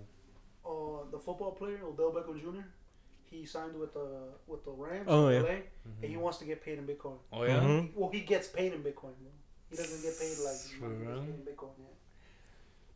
[0.66, 2.62] Uh, the football player Odell Beckham Jr.
[3.30, 4.08] He signed with the
[4.48, 5.50] with the Rams Oh, in yeah.
[5.50, 5.56] LA,
[6.02, 7.18] and he wants to get paid in Bitcoin.
[7.32, 7.60] Oh yeah.
[7.60, 7.82] Mhm.
[7.84, 9.16] He- well, he gets paid in Bitcoin.
[9.20, 9.32] bro.
[9.70, 11.20] He doesn't get paid like For money, he gets real?
[11.22, 11.70] paid in Bitcoin.
[11.80, 11.94] Yeah.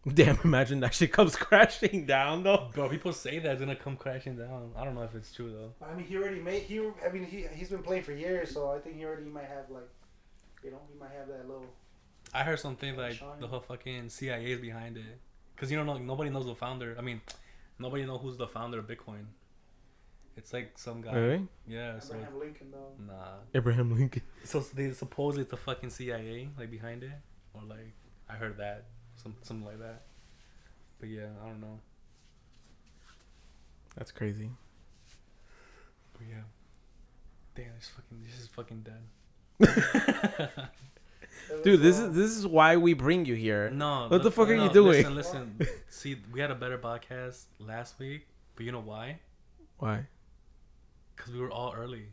[0.14, 0.40] Damn!
[0.44, 2.70] Imagine that shit comes crashing down though.
[2.74, 4.72] Bro, people say that it's gonna come crashing down.
[4.76, 5.86] I don't know if it's true though.
[5.86, 6.64] I mean, he already made.
[6.64, 9.46] He, I mean, he he's been playing for years, so I think he already might
[9.46, 9.88] have like,
[10.64, 11.66] you know, he might have that little.
[12.34, 13.40] I heard something like Shine.
[13.40, 15.20] the whole fucking CIA is behind it,
[15.58, 16.96] cause you don't know nobody knows the founder.
[16.98, 17.22] I mean,
[17.80, 19.26] nobody know who's the founder of Bitcoin.
[20.38, 21.14] It's like some guy.
[21.14, 21.48] Really?
[21.68, 22.00] Yeah.
[22.00, 23.04] So Abraham Lincoln though.
[23.06, 23.36] nah.
[23.54, 24.22] Abraham Lincoln.
[24.46, 27.12] So they supposedly it's the fucking CIA like behind it,
[27.54, 27.94] or like
[28.30, 28.86] I heard that
[29.22, 30.04] some something like that.
[31.00, 31.80] But yeah, I don't know.
[33.96, 34.50] That's crazy.
[36.14, 36.44] But yeah,
[37.56, 39.02] damn, this fucking this is fucking dead.
[39.62, 40.50] It
[41.64, 43.70] Dude, this is this is why we bring you here.
[43.70, 45.14] No, What the look- fuck are no, you doing?
[45.16, 45.68] Listen, listen.
[45.90, 49.20] See, we had a better podcast last week, but you know why?
[49.78, 50.06] Why?
[51.16, 52.06] Because we were all early.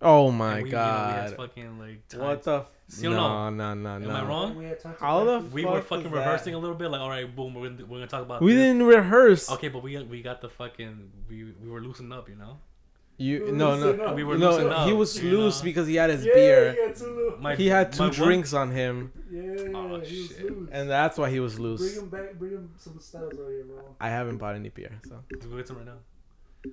[0.00, 1.36] Oh And my we, you know, we had god!
[1.36, 2.20] fucking like time.
[2.20, 2.58] what the?
[2.60, 3.50] F- See no, no?
[3.50, 4.56] no, no, Am I wrong?
[4.56, 5.52] We had time to How the practice.
[5.52, 6.16] We were was fucking that?
[6.16, 8.40] rehearsing a little bit, like all right, boom, we're gonna, we're gonna talk about.
[8.40, 8.62] We this.
[8.62, 9.50] didn't rehearse.
[9.50, 12.58] Okay, but we we got the fucking we we were loosened up, you know.
[13.20, 14.14] You We no no up.
[14.16, 14.68] We were no.
[14.68, 15.64] up, He was loose know?
[15.64, 16.72] because he had his yeah, beer.
[16.72, 17.36] he had two.
[17.40, 19.42] My- He had two my one- drinks on him, Yeah,
[19.74, 20.50] Oh, he was shit.
[20.50, 20.68] loose.
[20.72, 21.80] and that's why he was loose.
[21.80, 22.02] Bring loose.
[22.02, 22.38] him back.
[22.38, 23.96] Bring him some styles out here, bro.
[24.00, 25.98] I haven't bought any beer, so Let's go get some right now.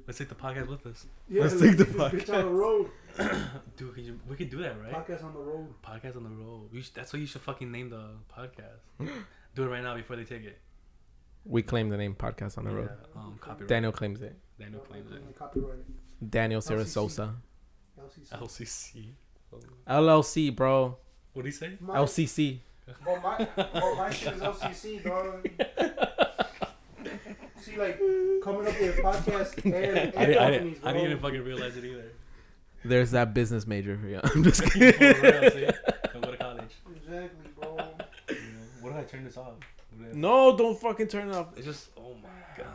[0.05, 2.33] Let's take the podcast with us, Yeah, Let's take the get bitch podcast.
[2.37, 2.89] on the road.
[3.77, 3.93] dude.
[3.95, 4.93] Can you, we could do that, right?
[4.93, 5.67] Podcast on the road.
[5.83, 6.69] Podcast on the road.
[6.71, 8.03] You should, that's what you should fucking name the
[8.35, 8.81] podcast.
[9.55, 10.59] do it right now before they take it.
[11.45, 12.89] we claim the name podcast on the road.
[13.15, 13.67] Um, copyright.
[13.69, 14.35] Daniel claims it.
[14.59, 15.21] Daniel claims it.
[15.37, 15.79] Copyright.
[16.27, 16.75] Daniel LCC.
[16.75, 17.33] Sarasosa.
[17.99, 18.39] LCC.
[18.41, 19.05] LCC.
[19.53, 19.57] Oh.
[20.01, 20.97] LLC, bro.
[21.33, 21.77] What do you say?
[21.79, 22.59] My, LCC.
[23.05, 25.47] Well, my, well, my shit is LCC, dog.
[27.65, 27.99] see like
[28.43, 30.89] coming up with podcasts and, and I, didn't- I, companies, didn't, bro.
[30.89, 32.11] I didn't even fucking realize it either.
[32.83, 34.19] There's that business major for you.
[34.23, 34.99] I'm just For kidding.
[36.13, 36.75] Don't go to college.
[36.95, 37.77] Exactly, bro.
[38.29, 38.41] You know?
[38.81, 39.53] What did I turn this off?
[39.89, 41.47] What did I- no, don't fucking turn it off.
[41.57, 42.29] It's just, oh my
[42.63, 42.67] god,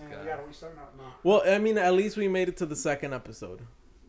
[0.00, 0.08] bro.
[0.08, 0.24] This Damn, guy.
[0.24, 1.14] we gotta restart now.
[1.22, 3.62] Well, I mean, at least we made it to the second episode.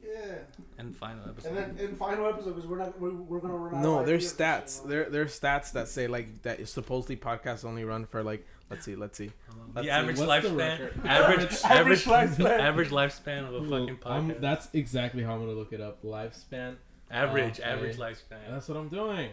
[0.04, 0.36] Yeah.
[0.80, 1.50] And final episode.
[1.56, 3.82] And then in final episode, because we're not, we're, we're gonna run out.
[3.84, 4.82] No, there's stats.
[4.82, 8.46] shit, There, there's stats that say like that supposedly podcasts only run for like.
[8.72, 8.96] Let's see.
[8.96, 9.32] Let's see.
[9.74, 10.58] Let's the see, average what's lifespan.
[10.58, 11.02] record?
[11.06, 12.60] Average, Average average, lifespan.
[12.60, 14.42] average lifespan of a fucking I'm- podcast.
[14.42, 16.04] that's exactly how I'm gonna look it up.
[16.04, 16.76] Lifespan.
[17.12, 17.72] average, ah, okay.
[17.72, 18.50] average lifespan.
[18.50, 19.30] That's what I'm doing.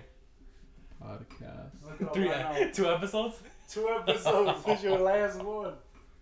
[1.02, 1.70] Podcast.
[1.84, 3.36] Look it up Three, right two episodes.
[3.68, 4.62] Two episodes.
[4.64, 5.74] this is your last one.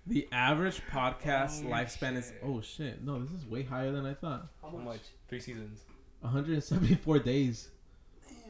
[0.06, 4.14] The average podcast Holy lifespan is oh shit no this is way higher than I
[4.14, 4.48] thought.
[4.62, 5.00] How How much?
[5.28, 5.80] Three seasons.
[6.20, 7.68] 174 days.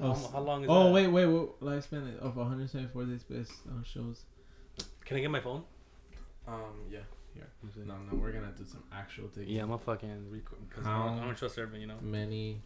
[0.00, 0.92] How, Oh, how long is oh that?
[0.92, 4.24] wait wait wait lifespan of 174 days based on shows.
[5.04, 5.62] Can I get my phone?
[6.48, 6.54] Um
[6.90, 7.00] yeah
[7.32, 7.46] here
[7.86, 9.54] no no we're gonna do some actual taking.
[9.54, 11.80] Yeah, I'm a fucking record because I, How don't- I don't trust everyone.
[11.80, 12.62] You know, Many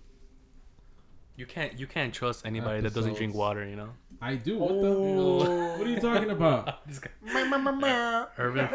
[1.39, 3.65] you can't you can't trust anybody that doesn't drink water.
[3.67, 3.91] You know.
[4.21, 4.59] I do.
[4.59, 4.89] What the?
[4.89, 5.79] Oh.
[5.79, 6.81] What are you talking about?
[6.89, 8.29] This guy, Irvin.
[8.39, 8.69] Irvin,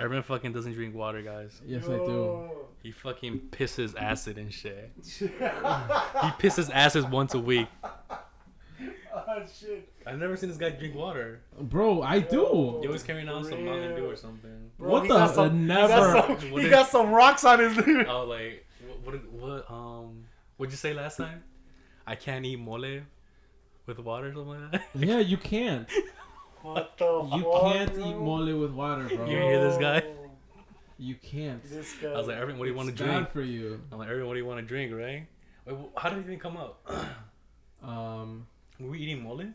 [0.00, 1.60] Irvin fucking doesn't drink water, guys.
[1.64, 2.50] Yes, I do.
[2.82, 4.90] He fucking pisses acid and shit.
[5.20, 7.68] He pisses acid once a week.
[9.14, 9.88] oh shit.
[10.06, 11.40] I've never seen this guy drink water.
[11.60, 12.78] Bro, I do.
[12.80, 14.70] He always carrying on some Mountain Dew or something.
[14.78, 15.88] Bro, What the- got some- uh, he never.
[15.88, 18.06] got some- What He did- got some rocks on his dude.
[18.08, 19.14] Oh, like what?
[19.14, 19.32] What?
[19.32, 20.24] what um,
[20.56, 21.42] what'd you say last time?
[22.08, 23.00] I can't eat mole
[23.86, 24.82] with water or something like that.
[24.94, 25.88] Yeah, you can't.
[26.62, 27.04] What the
[27.36, 28.08] You fuck, can't bro?
[28.10, 29.26] eat mole with water, bro.
[29.30, 30.02] You hear this guy?
[31.00, 31.62] You can't.
[31.62, 32.08] This guy.
[32.08, 33.26] I was like, Irvin, what do you want to It's drink?
[33.26, 33.80] bad for you.
[33.92, 35.28] I'm like, Irvin, what do you want to drink, right?
[35.64, 36.72] Wait, wh- how did it even come up?
[37.82, 38.46] Um.
[38.80, 39.40] Were we eating mole?
[39.40, 39.48] it-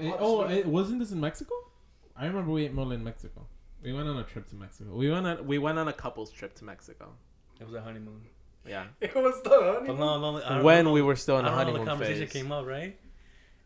[0.00, 1.52] Oh, oh, it, wasn't this in Mexico?
[2.16, 3.46] I remember we ate mole in Mexico.
[3.82, 4.90] We went on a trip to Mexico.
[4.94, 7.06] We went on we went on a couples trip to Mexico.
[7.60, 8.22] It was a honeymoon.
[8.66, 8.84] Yeah.
[9.00, 9.86] it was the honey.
[9.88, 12.26] But no, no, When know- we were still in the don't know, honeymoon the conversation
[12.26, 12.32] phase.
[12.42, 12.96] came up, right?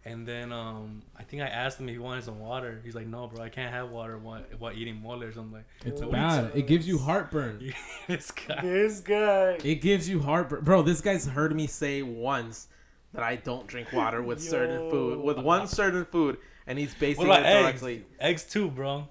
[0.07, 2.79] And then um, I think I asked him if he wanted some water.
[2.85, 6.03] He's like, "No, bro, I can't have water while, while eating mole or something." It's
[6.03, 6.51] Oh, bad.
[6.55, 7.61] It gives you heartburn.
[7.65, 7.75] Like,
[8.09, 8.61] this guy.
[8.61, 9.59] This guy.
[9.65, 10.83] It gives you heartburn, bro.
[10.83, 12.69] This guy's heard me say once
[13.15, 17.29] that I don't drink water with certain food, with one certain food, and he's basically
[17.31, 17.63] What about eggs?
[17.81, 19.09] directly Eggs too, bro.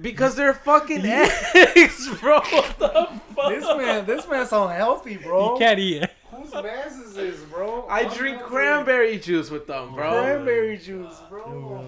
[0.00, 2.40] Because they're fucking eggs, bro.
[2.40, 3.48] What the fuck?
[3.50, 5.52] This man, this man's unhealthy, bro.
[5.54, 6.02] You can't eat.
[6.02, 6.10] it.
[6.30, 7.86] Whose mess is this, bro?
[7.88, 8.44] I drink Unhealthy.
[8.54, 10.10] cranberry juice with them, bro.
[10.22, 11.42] Cranberry juice, bro.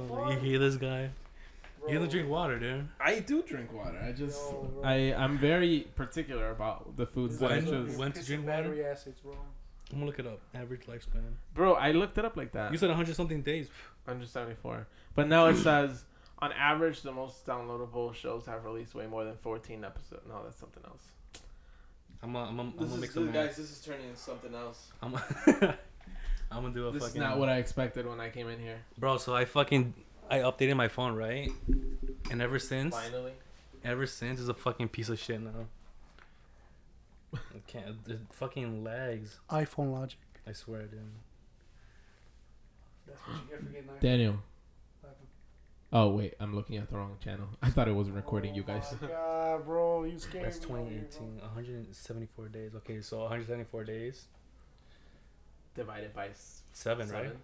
[0.08, 1.10] Bro, Fuck, you hear this guy?
[1.78, 1.88] bro.
[1.88, 2.88] He doesn't drink water, dude.
[3.00, 3.98] I do drink water.
[4.04, 4.80] I just, Yo.
[4.82, 7.96] I, I'm very particular about the foods that I When- choose.
[7.96, 8.62] when- to drink water?
[8.62, 9.32] battery acids, bro.
[9.92, 10.40] I'm gonna look it up.
[10.54, 11.22] Average lifespan.
[11.54, 12.70] Bro, I looked it up like that.
[12.72, 13.68] You said 100 something days.
[14.04, 14.86] 174.
[15.14, 16.04] But now it says,
[16.42, 20.22] on average, the most downloadable shows have released way more than 14 episodes.
[20.28, 21.02] No, that's something else.
[22.22, 23.32] I'm gonna, I'm gonna, I'm This gonna make some.
[23.32, 24.90] guys, this is turning into something else.
[25.02, 25.14] I'm,
[26.50, 27.20] I'm gonna do a This fucking.
[27.22, 28.78] is not what I expected when I came in here.
[28.98, 29.94] Bro, so I fucking
[30.30, 31.50] I updated my phone, right?
[32.30, 33.32] And ever since, Finally.
[33.84, 35.66] ever since, is a fucking piece of shit now.
[37.34, 37.96] I can't.
[38.08, 39.38] It fucking lags.
[39.50, 40.18] iPhone logic.
[40.46, 41.00] I swear, dude.
[43.06, 43.88] That's what you get for getting.
[44.00, 44.36] Daniel.
[45.92, 46.34] Oh, wait.
[46.38, 47.48] I'm looking at the wrong channel.
[47.62, 48.86] I thought it was recording you guys.
[48.92, 50.66] Oh my God, bro, you scared That's me.
[50.68, 51.38] 2018.
[51.40, 52.74] 174 days.
[52.76, 54.24] Okay, so 174 days.
[55.74, 57.34] Divided by s- Seven, right?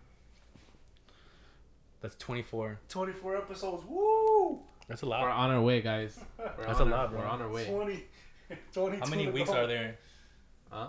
[2.00, 2.78] That's 24.
[2.88, 3.85] 24 episodes.
[3.88, 4.61] Woo!
[4.88, 5.22] That's a lot.
[5.22, 6.18] We're on our way, guys.
[6.38, 7.20] We're That's on a our- lot, bro.
[7.20, 7.66] We're on our way.
[7.66, 8.04] 20.
[8.72, 9.98] 22 How many weeks are there?
[10.70, 10.88] Huh?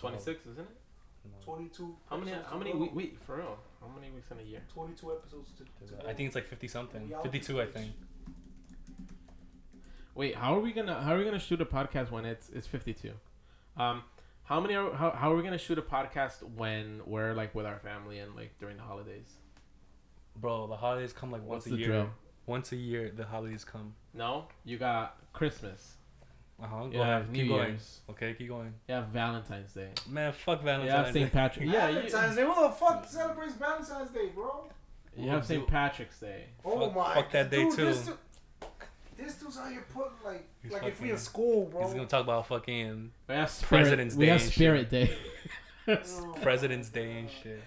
[0.00, 1.44] 26, isn't it?
[1.44, 1.94] 22.
[2.10, 2.32] How many?
[2.32, 2.72] episodes How many?
[2.72, 2.78] go.
[2.78, 3.58] Wait, wait, for real?
[3.86, 4.62] How many weeks in a year?
[4.72, 6.08] 22 episodes to, to.
[6.08, 7.12] I think it's like 50 something.
[7.22, 7.92] 52, I think.
[10.14, 12.66] Wait, how are we gonna how are we gonna shoot a podcast when it's it's
[12.66, 13.12] 52?
[13.76, 14.02] Um,
[14.44, 17.66] how many are how, how are we gonna shoot a podcast when we're like with
[17.66, 19.34] our family and like during the holidays?
[20.34, 21.86] Bro, the holidays come like once What's a the year.
[21.88, 22.10] drill?
[22.46, 23.94] Once a year, the holidays come.
[24.14, 25.95] No, you got Christmas.
[26.62, 26.84] Uh huh.
[26.86, 27.32] Go You have ahead.
[27.32, 27.68] New Keep going.
[27.68, 28.00] Year's.
[28.10, 28.72] Okay, keep going.
[28.88, 29.88] You have Valentine's Day.
[30.08, 31.32] Man, fuck You have Valentine's St.
[31.32, 31.64] Day.
[31.66, 32.42] Yeah, Valentine's Day.
[32.44, 34.64] Who the fuck celebrates Valentine's Day, bro?
[35.18, 35.66] you have St.
[35.66, 36.44] Patrick's Day.
[36.64, 37.84] Oh Fuck- my fuck that day dude, too.
[37.86, 38.16] This, dude-
[39.18, 41.84] this dude's out here putting like, He's like if we fucking- in school, bro.
[41.84, 44.18] He's gonna talk about fucking We have Spirit, President's Day.
[44.20, 44.52] we have and shit.
[44.54, 45.18] Spirit Day.
[45.88, 47.62] Oh, President's Day and shit.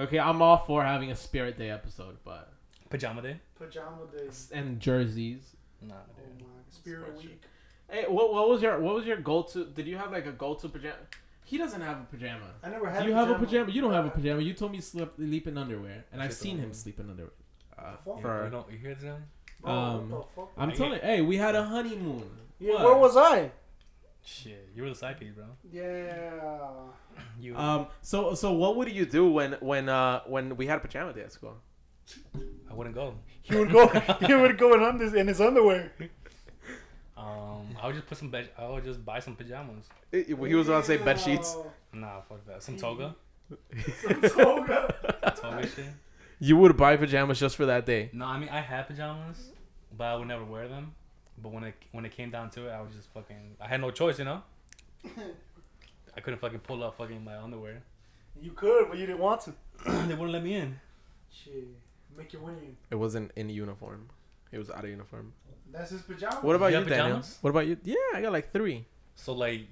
[0.00, 2.52] okay, I'm all for having a Spirit Day episode, but
[2.90, 3.36] Pajama Day?
[3.58, 4.28] Pajama day.
[4.52, 5.54] and jerseys.
[5.80, 6.40] Nah, Oh dude.
[6.40, 7.22] my, Spirit Sweatshirt.
[7.24, 7.42] Week.
[7.88, 9.64] Hey, what what was your what was your go to?
[9.64, 10.96] Did you have like a go to pajama?
[11.44, 12.46] He doesn't have a pajama.
[12.62, 13.02] I never had.
[13.02, 13.70] Do you have a pajama?
[13.70, 14.40] You don't have a pajama.
[14.42, 17.32] You told me sleep sleep in underwear, and I've seen him sleep in underwear.
[17.78, 18.16] Uh, fuck?
[18.16, 19.16] You, for you, know, you hear this guy?
[19.60, 20.52] Bro, Um, what the fuck?
[20.56, 22.28] I'm I telling you, hey, we had a honeymoon.
[22.58, 22.84] Yeah, What?
[22.84, 23.50] where was I?
[24.24, 25.44] Shit, you were the side piece, bro.
[25.70, 26.32] Yeah.
[27.38, 27.56] You.
[27.56, 27.86] Um.
[28.02, 31.20] So so what would you do when when uh when we had a pajama day
[31.22, 31.54] at school?
[32.68, 33.14] I wouldn't go.
[33.42, 33.86] He would go.
[34.26, 35.92] he would go in, under, in his underwear.
[37.26, 38.50] Um, I would just put some bed.
[38.56, 39.86] I would just buy some pajamas.
[40.12, 41.56] He was about to say bed sheets.
[41.92, 42.62] Nah, fuck that.
[42.62, 43.16] Some toga.
[44.02, 44.94] Some toga.
[45.36, 45.86] Toga shit.
[46.38, 48.10] You would buy pajamas just for that day.
[48.12, 49.50] No, I mean I had pajamas,
[49.96, 50.94] but I would never wear them.
[51.42, 53.56] But when it when it came down to it, I was just fucking.
[53.60, 54.42] I had no choice, you know.
[56.16, 57.82] I couldn't fucking pull up fucking my underwear.
[58.40, 59.52] You could, but you didn't want to.
[59.84, 60.78] they wouldn't let me in.
[61.30, 61.68] Shit,
[62.16, 62.76] make you win.
[62.90, 64.08] It wasn't in uniform.
[64.52, 65.32] It was out of uniform.
[65.72, 66.42] That's his pajamas.
[66.42, 67.22] What about You you, have Daniel?
[67.40, 67.76] What about you?
[67.84, 68.86] Yeah, I got like three.
[69.14, 69.66] So like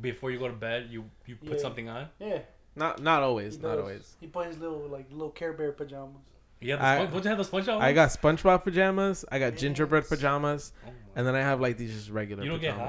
[0.00, 1.58] before you go to bed, you you put Yeah.
[1.58, 2.08] something on.
[2.18, 2.40] Yeah,
[2.76, 3.56] Not not always.
[3.56, 3.80] he Not does.
[3.80, 4.16] always.
[4.20, 6.22] He put his little like little Care Bear pajamas.
[6.60, 7.80] Yeah, have the I- don't you have the SpongeBob?
[7.80, 9.24] I got SpongeBob pajamas.
[9.30, 12.62] I got gingerbread pajamas, Oh and then I have like these just regular pajamas.
[12.62, 12.84] You don't get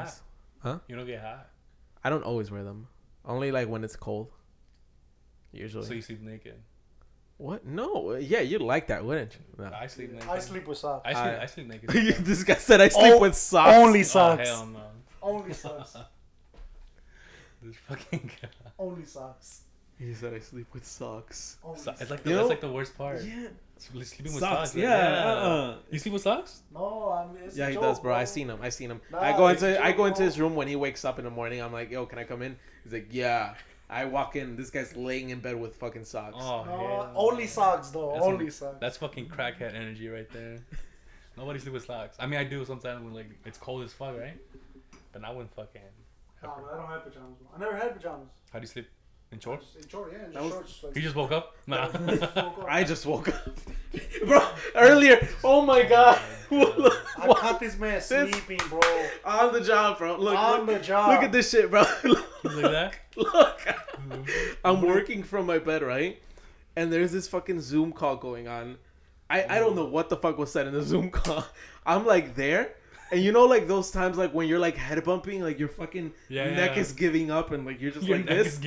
[0.61, 0.81] pajamas.
[0.87, 1.49] You don't get hot,
[2.03, 2.87] I don't always wear them.
[3.25, 4.31] Only like when it's cold.
[5.51, 5.85] Usually.
[5.85, 6.55] so you sleep naked.
[7.39, 7.65] What?
[7.65, 8.13] No.
[8.15, 9.63] Yeah, you'd like that, wouldn't you?
[9.65, 9.71] No.
[9.73, 10.29] I sleep naked.
[10.29, 11.01] I sleep with socks.
[11.05, 11.23] I sleep.
[11.25, 11.89] I- I, sleep naked.
[12.25, 13.75] this guy said I oh, sleep Oh, with socks.
[13.75, 14.47] Only Oh socks.
[14.49, 14.81] hell no.
[15.21, 15.95] Only socks.
[17.61, 18.49] This fucking guy.
[18.77, 19.63] Only socks.
[19.97, 21.57] He said I sleep with socks.
[21.63, 22.11] Only So, it's socks.
[22.11, 23.21] like the, You that's like the worst part.
[23.23, 23.47] Yeah.
[23.77, 24.69] Sleeping with Socks.
[24.71, 24.75] socks.
[24.75, 24.95] Yeah.
[25.25, 25.77] Uh-uh.
[25.91, 26.61] You sleep with socks?
[26.73, 28.13] no, I mean it's Yeah, a he joke, does, bro.
[28.13, 28.59] I seen him.
[28.61, 29.01] I seen him.
[29.17, 30.25] I go it's a into I go into bro.
[30.25, 31.61] his room when he wakes up in the morning.
[31.61, 32.57] I'm like, yo, can I come in?
[32.83, 33.55] He's like, yeah.
[33.89, 34.55] I walk in.
[34.55, 36.35] This guy's laying in bed with fucking socks.
[36.39, 38.11] Oh, No, hell only socks though.
[38.13, 38.77] That's only some- socks.
[38.79, 40.57] That's fucking crackhead energy right there.
[41.37, 42.17] Nobody sleep with socks.
[42.19, 44.37] I mean, I do sometimes when like it's cold as fuck, right?
[45.11, 45.81] But not when fucking.
[46.43, 47.37] Nah, I don't have pajamas.
[47.39, 47.49] Bro.
[47.55, 48.29] I never had pajamas.
[48.53, 48.87] How do you sleep?
[49.31, 49.75] In shorts?
[49.79, 50.83] In short, yeah, in That was- shorts.
[50.83, 51.55] Like, You just woke up?
[51.67, 51.89] Nah.
[52.67, 53.59] I just woke up,
[54.25, 54.41] bro.
[54.75, 55.27] Earlier.
[55.43, 56.21] Oh my oh god.
[56.51, 58.79] Look, I caught this man sleeping, bro.
[59.25, 60.17] on the job, bro.
[60.17, 61.09] Look, on look, the job.
[61.11, 61.83] look at this shit, bro.
[62.43, 62.95] He's like that?
[63.15, 63.59] look.
[64.63, 66.21] I'm working from my bed, right?
[66.75, 68.77] And there's this fucking Zoom call going on.
[69.29, 71.45] I, I don't know what the fuck was said in the Zoom call.
[71.85, 72.71] I'm like there,
[73.11, 76.11] and you know like those times like when you're like head bumping, like your fucking
[76.29, 76.81] Yeah, neck yeah.
[76.81, 78.59] is giving up, and like you're just Your like this,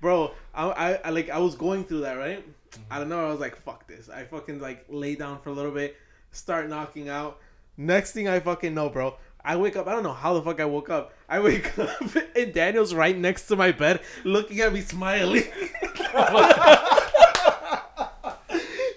[0.00, 0.32] bro.
[0.54, 2.44] I, I I like I was going through that right.
[2.46, 2.82] Mm-hmm.
[2.90, 3.26] I don't know.
[3.26, 4.08] I was like fuck this.
[4.10, 5.96] I fucking like lay down for a little bit,
[6.32, 7.38] start knocking out.
[7.76, 9.16] Next thing I fucking know, bro.
[9.44, 9.86] I wake up.
[9.86, 11.12] I don't know how the fuck I woke up.
[11.28, 11.90] I wake up
[12.36, 15.44] and Daniel's right next to my bed, looking at me, smiling.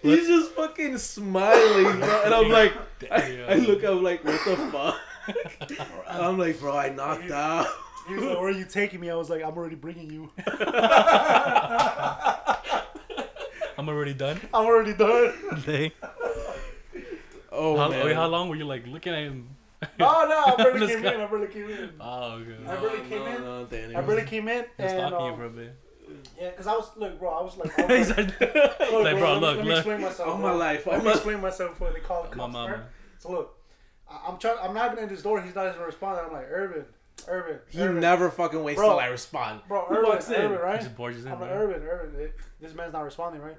[0.02, 2.22] He's just fucking smiling, bro.
[2.26, 2.74] And I'm like,
[3.12, 4.96] I, I look up like, what the fuck?
[6.08, 7.68] I'm like, bro, I knocked out.
[8.08, 10.32] He was like, "Where are you taking me?" I was like, "I'm already bringing you.
[13.78, 14.40] I'm already done.
[14.54, 15.34] I'm already done."
[17.52, 18.06] Oh how, man.
[18.06, 19.50] wait, how long were you like looking at him?
[20.00, 21.22] No, no, I barely came in.
[21.22, 21.90] I barely came in.
[22.00, 22.56] Oh, okay.
[22.68, 23.42] I barely came in.
[23.44, 23.98] No, Daniel.
[23.98, 25.76] I barely came in, He was and stalking you um, for a bit.
[26.40, 27.30] yeah, cause I was look, bro.
[27.30, 29.66] I was like, I was He's like, like, look, like, bro, let me- look, let
[29.66, 30.30] me explain myself.
[30.30, 30.48] All bro.
[30.50, 32.54] my life, all Let me my- explain myself before they call the My cops.
[32.54, 32.84] mama.
[33.20, 33.58] So look,
[34.10, 34.58] I- I'm trying.
[34.62, 35.42] I'm knocking at his door.
[35.42, 36.26] He's not even responding.
[36.28, 36.86] I'm like, Irvin,
[37.28, 37.60] Irvin.
[37.70, 38.00] He Irvin.
[38.02, 38.90] never fucking waits Bro.
[38.90, 39.62] till I respond.
[39.68, 40.36] Bro, Who Irvin, walks in?
[40.36, 40.82] Irvin, He right?
[40.82, 41.50] just in, I'm like.
[41.52, 42.30] Irvin, Irvin.
[42.60, 43.58] This man's not responding, right?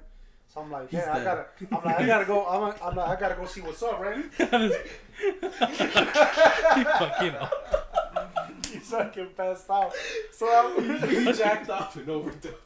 [0.53, 1.45] So I'm like, yeah, I gotta.
[1.71, 2.45] I'm like, I gotta go.
[2.45, 4.17] I'm like, I'm like, I gotta go see what's up, right?
[4.37, 4.45] he
[6.83, 7.33] fucking.
[8.71, 9.93] He's fucking passed out.
[10.31, 12.57] So I'm, he jacked off and overdosed.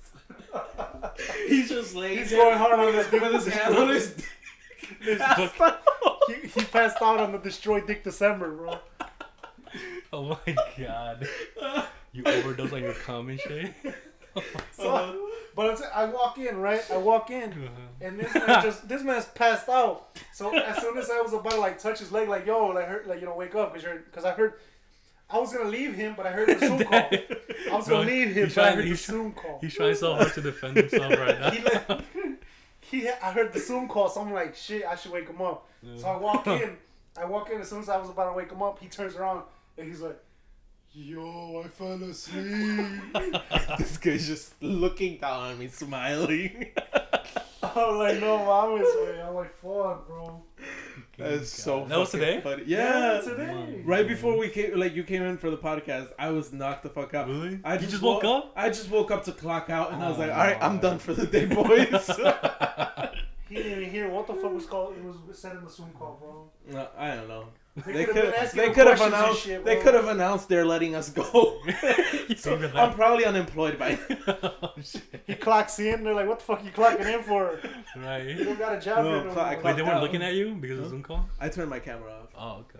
[1.47, 3.21] He's just laying he's there going hard on his dick.
[3.21, 4.25] with his hand on his dick.
[6.27, 8.79] He, he passed out on the destroyed Dick December, bro.
[10.11, 11.27] Oh my god.
[12.11, 13.73] You overdose on your cum and shit?
[14.71, 15.26] So, uh-huh.
[15.57, 16.81] But saying, walk in, right?
[16.91, 17.67] I walk in, mm-hmm.
[17.99, 20.15] and this man just this man's passed out.
[20.31, 22.87] So as soon as I was about to like touch his leg, like yo, like
[22.87, 24.53] hurt, like you know, wake up, cause you're, cause I heard,
[25.27, 26.93] I was gonna leave him, but I heard the Zoom call.
[27.71, 29.57] I was gonna leave him, he's but I trying- heard the Zoom call.
[29.59, 31.49] He's trying so hard to defend himself right now.
[31.49, 32.01] He like,
[32.79, 35.67] he, I heard the Zoom call, so I'm like, shit, I should wake him up.
[35.95, 36.77] So I walk in,
[37.19, 39.15] I walk in as soon as I was about to wake him up, he turns
[39.15, 39.41] around
[39.75, 40.19] and he's like,
[40.97, 42.99] yo, I fell asleep.
[43.77, 46.71] this guy's just looking down at me, smiling.
[47.63, 49.21] I'm like, no, mames, way.
[49.21, 50.41] I'm like, fuck, bro.
[51.17, 51.85] That's so.
[51.85, 52.41] That was today?
[52.41, 52.63] Funny.
[52.65, 53.21] Yeah.
[53.23, 53.81] today.
[53.85, 56.89] Right before we came, like you came in for the podcast, I was knocked the
[56.89, 57.27] fuck out.
[57.27, 57.59] Really?
[57.63, 58.53] I You just, just woke up?
[58.55, 60.79] I just woke up to clock out, and I was Oh, like, "All right, I'm
[60.79, 62.09] done for the day, boys."
[63.49, 64.97] He didn't even hear what the fuck was called.
[64.97, 66.51] It was said in the Zoom call, bro.
[66.77, 67.45] no, I don't know.
[67.85, 70.65] They could've could been asking they could have announced shit, they could have announced they're
[70.65, 71.61] letting us go.
[72.37, 74.73] so I'm probably unemployed by oh.
[75.27, 76.03] He clocks in.
[76.03, 77.59] They're like, "What the fuck you clocking in for?
[77.95, 80.01] You don't got a job No, here no clock- more." Wait, they weren't out.
[80.01, 81.29] looking at you because of Zoom call?
[81.39, 82.29] I turned my camera off.
[82.35, 82.79] Oh, okay.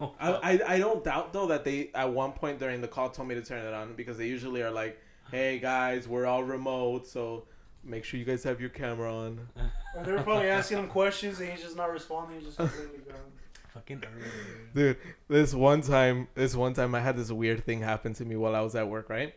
[0.00, 0.32] Oh, I.
[0.54, 3.36] I, I don't doubt though that they at one point during the call told me
[3.36, 4.98] to turn it on because they usually are like,
[5.30, 7.44] "Hey guys, we're all remote, so
[7.84, 9.46] make sure you guys have your camera on."
[9.94, 12.38] Or they're probably asking him questions and he's just not responding.
[12.40, 13.16] He's just completely gone.
[13.76, 14.30] Fucking early.
[14.74, 14.96] Dude,
[15.28, 18.56] this one time, this one time, I had this weird thing happen to me while
[18.56, 19.10] I was at work.
[19.10, 19.34] Right,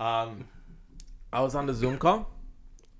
[0.00, 0.48] um,
[1.30, 2.30] I was on the Zoom call,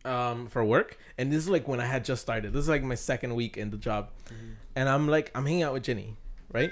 [0.04, 2.52] um, for work, and this is like when I had just started.
[2.52, 4.10] This is like my second week in the job,
[4.76, 6.16] and I'm like, I'm hanging out with Jenny,
[6.52, 6.70] right,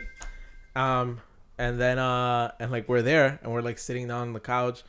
[0.77, 1.23] um,
[1.57, 4.83] and then uh, and like we're there, and we're like sitting down on the couch,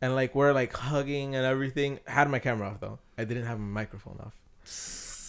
[0.00, 2.00] and like we're like hugging and everything.
[2.08, 2.98] I had my camera off though.
[3.16, 4.34] I didn't have my microphone off.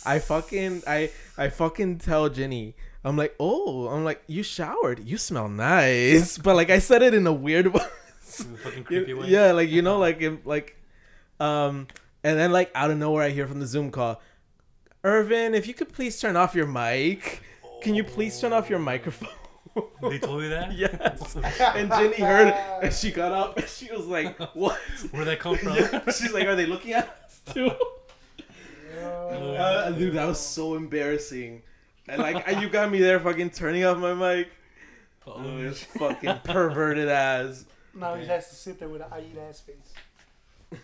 [0.08, 2.76] I fucking I I fucking tell Jenny.
[3.06, 5.06] I'm like, oh, I'm like, you showered.
[5.08, 6.40] You smell nice.
[6.40, 7.86] But like I said it in a weird way.
[8.20, 9.28] Fucking creepy way.
[9.28, 10.76] Yeah, like you know, like if, like,
[11.40, 11.88] um,
[12.24, 14.20] and then like out of nowhere, I hear from the Zoom call,
[15.04, 17.42] Irvin, if you could please turn off your mic.
[17.84, 19.30] Can you please turn off your microphone?
[20.02, 20.74] They told you that?
[20.76, 21.36] yes.
[21.76, 24.80] And Jenny heard it, and she got up and she was like, "What?"
[25.12, 25.74] Where'd that come from?
[25.76, 26.04] Yeah.
[26.06, 27.70] She's like, "Are they looking at us too?"
[29.00, 31.62] Uh, dude, that was so embarrassing.
[32.08, 34.50] And like, you got me there, fucking turning off my mic.
[35.28, 37.66] Oh, it's fucking perverted ass.
[37.96, 39.94] Now he has to sit there with an I eat ass face.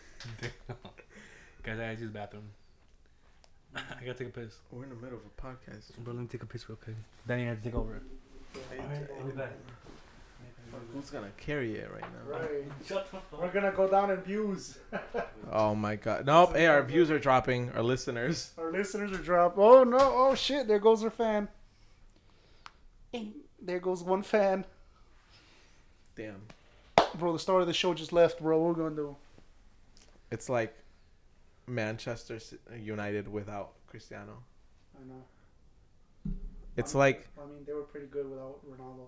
[1.63, 2.49] Guys, I gotta use the bathroom.
[3.75, 4.57] I gotta take a piss.
[4.71, 5.95] We're in the middle of a podcast.
[5.99, 6.95] Bro, let me take a piss real quick.
[7.27, 8.01] Danny had to take over.
[8.71, 9.51] Alright, I'll be back.
[10.93, 12.39] Who's gonna carry it right now?
[12.39, 12.63] Right.
[12.85, 14.77] Shut the We're gonna go down in views.
[15.53, 16.25] Oh my god.
[16.25, 16.55] Nope.
[16.55, 17.71] Hey, our views are dropping.
[17.71, 18.51] Our listeners.
[18.57, 19.57] Our listeners are dropped.
[19.57, 19.97] Oh no!
[19.99, 20.65] Oh shit!
[20.65, 21.49] There goes our fan.
[23.61, 24.63] There goes one fan.
[26.15, 26.41] Damn.
[27.15, 28.59] Bro, the star of the show just left, bro.
[28.59, 29.15] What we gonna do?
[30.31, 30.73] It's like
[31.67, 32.39] Manchester
[32.81, 34.37] United without Cristiano.
[34.95, 35.23] I know.
[36.77, 39.07] It's I mean- like, I mean, they were pretty good without Ronaldo,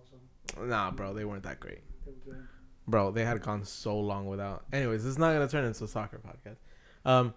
[0.55, 1.81] so nah, bro, they weren't that great.
[2.05, 2.47] they were good.
[2.87, 4.65] Bro, they had gone so long without.
[4.73, 6.57] Anyways, this is not gonna turn into a soccer podcast.
[7.09, 7.33] Um,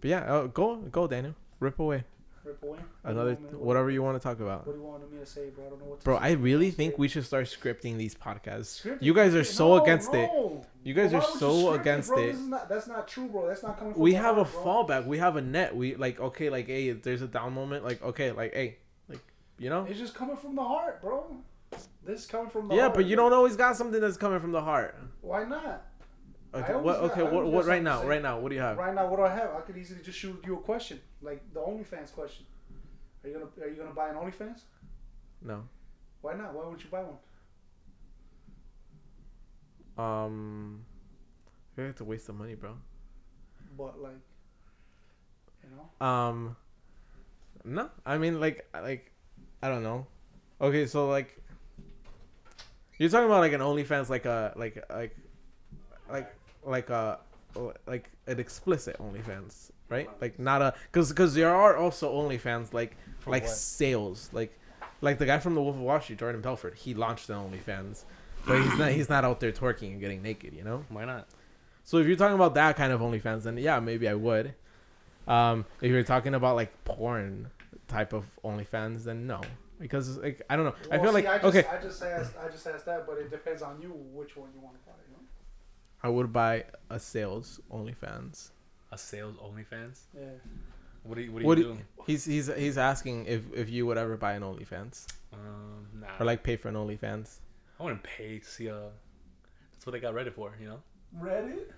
[0.00, 2.04] but yeah, uh, go go Daniel, rip away
[2.44, 2.78] Rip away.
[3.04, 4.66] another What do you want me- whatever you want to talk about.
[4.66, 5.66] What do you want me to say, bro?
[5.66, 6.22] I don't know what to Bro, say.
[6.24, 8.82] I really think we should start scripting these podcasts.
[8.82, 8.98] Scripted?
[9.00, 10.30] You guys are so No, against it.
[10.82, 12.18] You guys are so against bro?
[12.18, 12.38] it.
[12.38, 13.48] Not, that's not true, bro.
[13.48, 14.62] That's not coming from We have a bro.
[14.64, 15.06] fallback.
[15.06, 15.74] We have a net.
[15.74, 18.76] We like okay, like hey, if there's a down moment, like okay, like hey,
[19.08, 19.20] like
[19.58, 19.86] you know.
[19.88, 21.36] It's just coming from the heart, bro.
[22.04, 22.94] This is coming from the Yeah, heart.
[22.94, 24.96] but you don't always got something that's coming from the heart.
[25.22, 25.86] Why not?
[26.54, 26.96] Okay, what?
[26.96, 27.46] Okay, I what?
[27.46, 28.04] What right now?
[28.04, 28.78] Right now, what do you have?
[28.78, 29.50] Right now, what do I have?
[29.56, 32.46] I could easily just shoot you a question, like the OnlyFans question.
[33.24, 34.60] Are you gonna Are you gonna buy an OnlyFans?
[35.42, 35.64] No.
[36.20, 36.54] Why not?
[36.54, 37.18] Why would you buy one?
[39.96, 40.84] Um,
[41.76, 42.76] you have to waste the money, bro.
[43.76, 44.12] But like,
[45.62, 46.56] you know, Um,
[47.64, 49.10] no, I mean like like
[49.62, 50.06] I don't know.
[50.60, 51.40] Okay, so like
[52.98, 55.16] you're talking about like an OnlyFans, like a like like
[56.10, 56.32] like
[56.64, 57.18] like a
[57.86, 60.08] like an explicit OnlyFans, right?
[60.20, 63.52] Like not a because because there are also OnlyFans like For like what?
[63.52, 64.58] sales, like
[65.00, 66.74] like the guy from the Wolf of Wall Street, Jordan Belfort.
[66.74, 68.04] He launched an OnlyFans,
[68.46, 70.84] but he's not he's not out there twerking and getting naked, you know.
[70.88, 71.28] Why not?
[71.84, 74.54] So if you're talking about that kind of OnlyFans, then yeah, maybe I would.
[75.28, 77.50] Um, if you're talking about like porn
[77.88, 79.40] type of OnlyFans, then no,
[79.78, 80.74] because like I don't know.
[80.90, 82.34] I feel see, like I just, okay, I just asked.
[82.42, 84.92] I just asked that, but it depends on you which one you want to buy.
[85.08, 85.22] You know?
[86.04, 88.50] I would buy a sales OnlyFans.
[88.92, 90.00] A sales OnlyFans?
[90.16, 90.22] Yeah.
[91.02, 91.80] What do you What do What you do- do?
[92.06, 96.06] He's he's he's asking if if you would ever buy an OnlyFans Um, nah.
[96.20, 97.38] or like pay for an OnlyFans.
[97.80, 98.90] I wouldn't pay to see a.
[99.72, 100.80] That's what they got Reddit for, you know.
[101.20, 101.72] Reddit.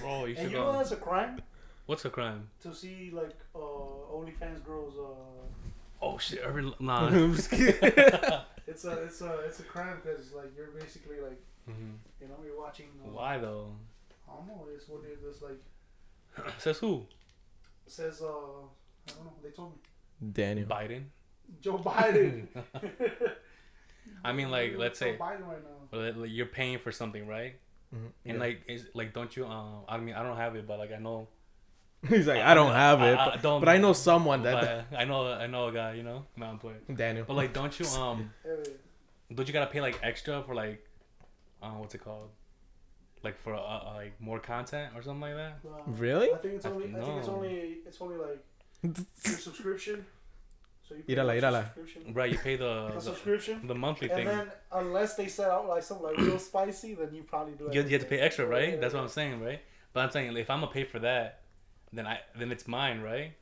[0.00, 0.42] Bro, you should.
[0.44, 1.40] And should you know that's a crime
[1.86, 2.48] What's a crime?
[2.62, 3.58] to see like uh
[4.14, 4.94] OnlyFans girls.
[4.98, 5.48] Uh,
[6.02, 6.40] Oh shit!
[6.40, 7.06] Every nah.
[7.08, 7.72] I'm just kidding.
[8.66, 11.96] it's a it's a it's a crime because like you're basically like Mhm.
[12.20, 12.86] you know you're watching.
[13.04, 13.72] Uh, Why though?
[14.28, 14.66] I don't know.
[14.74, 15.60] It's what it is like.
[16.58, 17.06] Says who?
[17.86, 19.32] Says uh I don't know.
[19.42, 19.78] They told me
[20.32, 20.66] Daniel.
[20.68, 21.04] Biden.
[21.60, 22.48] Joe Biden.
[24.24, 25.58] I mean, like, let's Joe say- Biden right
[25.92, 25.98] now.
[25.98, 27.58] Like, you're paying for something, right?
[27.94, 27.98] Mhm.
[28.24, 28.40] And Yeah.
[28.40, 29.46] like, is like, don't you?
[29.46, 31.28] Um, I mean, I don't have it, but like, I know.
[32.08, 34.86] he's like I don't have it, I- I but, don't- but I know someone that
[34.96, 36.80] I know, I know a guy, you know, not employed.
[36.94, 37.24] Daniel.
[37.26, 37.86] But like, don't you?
[37.86, 38.30] Um,
[39.34, 40.85] don't you gotta pay like extra for like,
[41.62, 42.30] uh, what's it called?
[43.22, 45.58] Like for uh, uh, like more content or something like that.
[45.68, 46.32] uh, Really?
[46.32, 46.86] I think it's only.
[46.94, 47.76] I think it's only.
[47.86, 48.40] It's only like
[48.82, 50.04] your subscription.
[50.88, 51.62] So you pay Írala, a írala.
[51.64, 52.14] subscription.
[52.14, 53.66] Right, you pay the the, subscription.
[53.66, 54.26] the monthly And thing.
[54.26, 57.64] then unless they set out like something like real spicy, then you probably do.
[57.72, 58.74] You, you have to pay extra, right?
[58.74, 59.02] yeah, That's what.
[59.02, 59.60] I'm saying, right?
[59.92, 61.40] But I'm saying if I'm gonna pay for that,
[61.92, 63.32] then I then it's mine, right?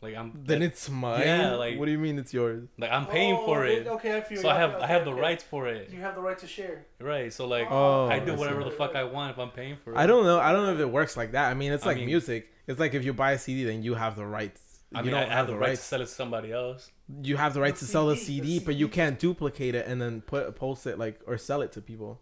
[0.00, 1.20] Like I'm Then like, it's mine.
[1.22, 2.68] Yeah, like- what do you mean it's yours?
[2.78, 4.54] like I'm paying Oh, for it, Okay, I feel so you.
[4.54, 5.20] I have Okay, I have the okay.
[5.20, 6.86] rights for it, You have the right to share.
[7.00, 7.32] right?
[7.32, 9.92] So like Oh, I do I whatever the fuck I want if I'm paying for
[9.92, 9.96] it.
[9.98, 10.38] I don't know.
[10.38, 11.50] I don't know if it works like that.
[11.50, 12.52] I mean, it's I like mean- music.
[12.68, 14.60] It's like if you buy a CD, then you have the rights.
[14.94, 16.90] I you mean, don't I have the right to sell it to somebody else.
[17.22, 19.74] You have the right The to sell the CD, the CD, but you can't duplicate
[19.74, 22.20] it and then put post it like or sell it to people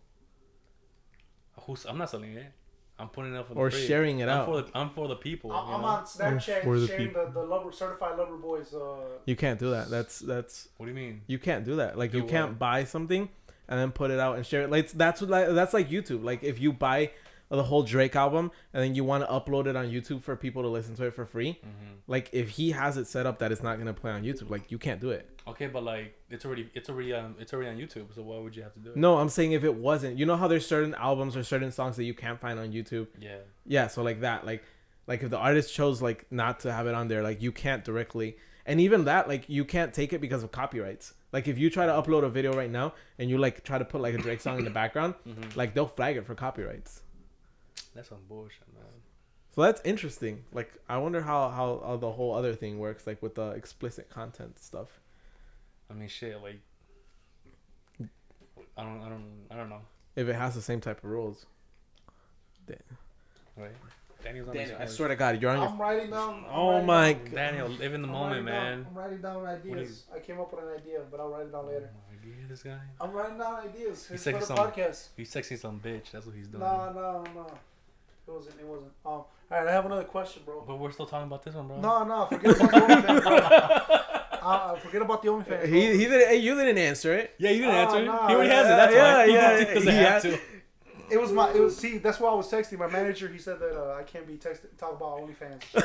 [1.62, 2.53] Who's I'm not selling it.
[2.99, 3.86] I'm putting it up for or free.
[3.86, 4.47] sharing it I'm out.
[4.47, 5.53] for the I'm for the people.
[5.53, 8.72] I'm, you I'm on Snapchat For the sharing the, the lover, certified lover boys.
[8.72, 9.90] Uh, You can't do that.
[9.90, 11.20] That's that's What do you mean?
[11.26, 11.99] you can't do that.
[11.99, 13.28] Like Do you can't buy something
[13.68, 14.70] and then put it out and share it.
[14.70, 16.24] Like that's what like, that's like YouTube.
[16.24, 17.11] Like if you buy
[17.49, 20.62] the whole Drake album and then you want to upload it on YouTube for people
[20.62, 23.51] to listen to it for free, hmm like if he has it set up that
[23.51, 25.28] it's not gonna play on YouTube, like you can't do it.
[25.49, 28.14] Okay, but like it's already it's already on it's already on YouTube.
[28.14, 28.97] So why would you have to do it?
[28.97, 31.97] No, I'm saying if it wasn't, you know how there's certain albums or certain songs
[31.97, 33.09] that you can't find on YouTube.
[33.20, 33.38] Yeah.
[33.64, 34.62] Yeah, so like that, like
[35.09, 37.84] like if the artist chose like not to have it on there, like you can't
[37.84, 38.36] directly,
[38.66, 41.14] and even that, like you can't take it because of copyrights.
[41.32, 43.84] Like if you try to upload a video right now and you like try to
[43.84, 47.03] put like a Drake song in the background, hmm like they'll flag it for copyrights.
[47.95, 48.85] That's some bullshit, man.
[49.55, 50.45] So that's interesting.
[50.53, 54.11] Like I wonder how how, how the whole other thing works, like with the explicit
[54.11, 55.01] content stuff.
[55.91, 56.41] I mean, shit.
[56.43, 56.61] Like,
[58.77, 59.81] I don't, I don't, I don't know.
[60.16, 61.47] If it has the same type of rules.
[63.57, 63.70] Right?
[64.22, 65.68] Daniel's on Daniel, I swear to God, you're on your.
[65.68, 66.35] I'm writing down.
[66.35, 67.35] I'm Oh writing my down- God.
[67.35, 68.87] Daniel, live in the I'm moment, writing down- man.
[68.91, 70.05] I'm writing down do ideas.
[70.14, 71.91] I came up with an idea, but I'll write it down later.
[71.95, 72.79] Oh my God, this guy.
[73.01, 74.09] I'm writing down ideas.
[74.12, 75.09] It's said for the some- podcast.
[75.16, 76.11] He's texting some bitch.
[76.12, 76.61] That's what he's doing.
[76.62, 77.47] No, no, no.
[78.29, 78.61] It wasn't.
[78.61, 78.91] It wasn't.
[79.05, 79.12] Um.
[79.12, 79.66] All right.
[79.68, 80.64] I have another question, bro.
[80.66, 81.81] But we're still talking about this one, bro.
[81.81, 82.27] No, no.
[82.27, 83.22] Forget about the OnlyFans.
[83.22, 83.37] bro.
[83.37, 85.47] uh, uh, forget about the OnlyFans.
[85.47, 85.66] bro.
[85.66, 86.29] He he didn't.
[86.29, 87.35] Hey, you didn't answer it.
[87.39, 87.99] Yeah, you didn't Oh, answer.
[88.03, 88.05] it.
[88.07, 88.68] no, he already yeah, has it.
[88.68, 89.24] That's yeah, why.
[89.27, 90.39] yeah, He doesn't he have had- to.
[91.09, 91.51] It was my.
[91.53, 91.77] It was.
[91.77, 93.29] See, that's why I was texting my manager.
[93.29, 95.62] He said that uh, I can't be texting talk about OnlyFans.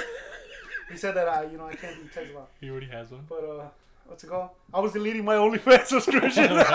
[0.91, 2.49] he said that I, you know, I can't be texting about.
[2.59, 3.25] He already has one.
[3.29, 3.65] But uh,
[4.11, 4.49] what's it called?
[4.73, 6.47] I was deleting my OnlyFans subscription.
[6.53, 6.65] no,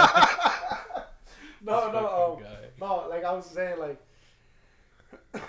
[1.93, 2.45] no, um,
[2.81, 3.07] no.
[3.09, 4.01] Like I was saying, like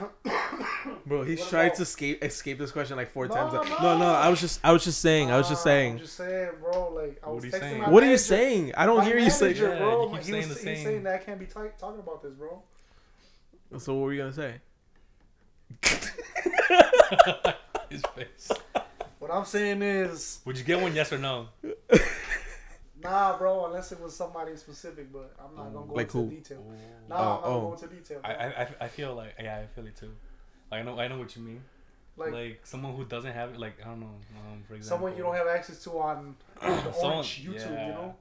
[1.05, 3.53] Bro, he's What tried about- to escape escape this question like four No, times.
[3.53, 3.61] no.
[3.63, 5.31] no, no, I was just I was just saying.
[5.31, 5.93] I was just uh, saying.
[5.93, 6.91] I'm just saying, bro.
[6.93, 7.81] Like I What was are you texting saying?
[7.81, 8.73] my What are you saying?
[8.75, 9.45] I don't my hear you say.
[9.47, 10.03] manager, Yeah, bro.
[10.03, 12.21] you keep he saying was, the he's saying that I can't be ta- talking about
[12.21, 12.61] this, bro.
[13.77, 14.55] So what were you gonna say?
[17.89, 18.51] His face.
[19.27, 20.95] What I'm saying is, Would you get one?
[20.95, 21.47] Yes or no?
[23.03, 23.65] nah, bro.
[23.65, 26.29] Unless it was somebody specific, but I'm not gonna go Like into who?
[26.29, 26.59] detail.
[26.59, 27.09] Ooh.
[27.09, 27.51] Nah, Oh, I'm not oh.
[27.51, 28.21] gonna go into detail.
[28.23, 30.11] I, I, I- I feel like yeah, I feel it too.
[30.71, 31.61] Like I know I know what you mean.
[32.15, 34.15] like, Like, someone who doesn't have it, like I don't know,
[34.51, 34.97] um, for example.
[34.97, 37.87] someone you don't have access to on the Someone- orange YouTube, yeah.
[37.87, 38.15] you know.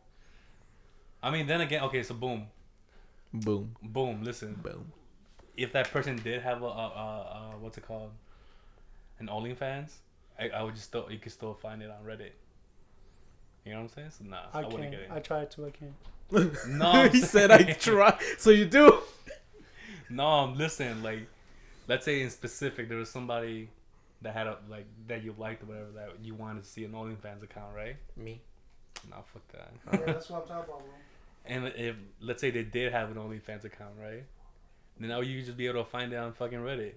[1.23, 2.47] I mean, then again, okay, so boom,
[3.33, 4.23] Boom, boom.
[4.25, 4.91] Listen, boom.
[5.57, 8.11] if that person did have a, a, a, a what's it called,
[9.19, 9.93] an OnlyFans,
[10.39, 12.31] I, I would just still you could still find it on Reddit.
[13.65, 14.11] You know what I'm saying?
[14.11, 15.09] So nah, I, I wouldn't can't.
[15.09, 15.67] get I tried to.
[15.67, 15.95] I can't.
[16.69, 18.19] No, I'm he said I saying- try.
[18.39, 18.99] So you do.
[20.09, 21.27] No, listen, like,
[21.89, 23.69] let's say in specific, there was somebody
[24.23, 26.93] that had a like that you liked or whatever that you wanted to see an
[26.93, 27.97] OnlyFans account, right?
[28.17, 28.41] Me.
[29.11, 29.69] No, fuck that.
[29.89, 30.83] Oh, yeah, that's what I'm talking about, bro.
[31.49, 34.25] And if let's say they did have an OnlyFans account, right?
[34.99, 36.95] Then now you just be able to find it on fucking Reddit.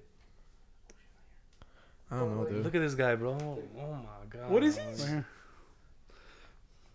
[2.12, 2.64] I don't know, dude.
[2.64, 3.32] Look at this guy, bro.
[3.32, 4.50] Oh my god.
[4.50, 4.84] What is he?
[4.84, 5.24] Right.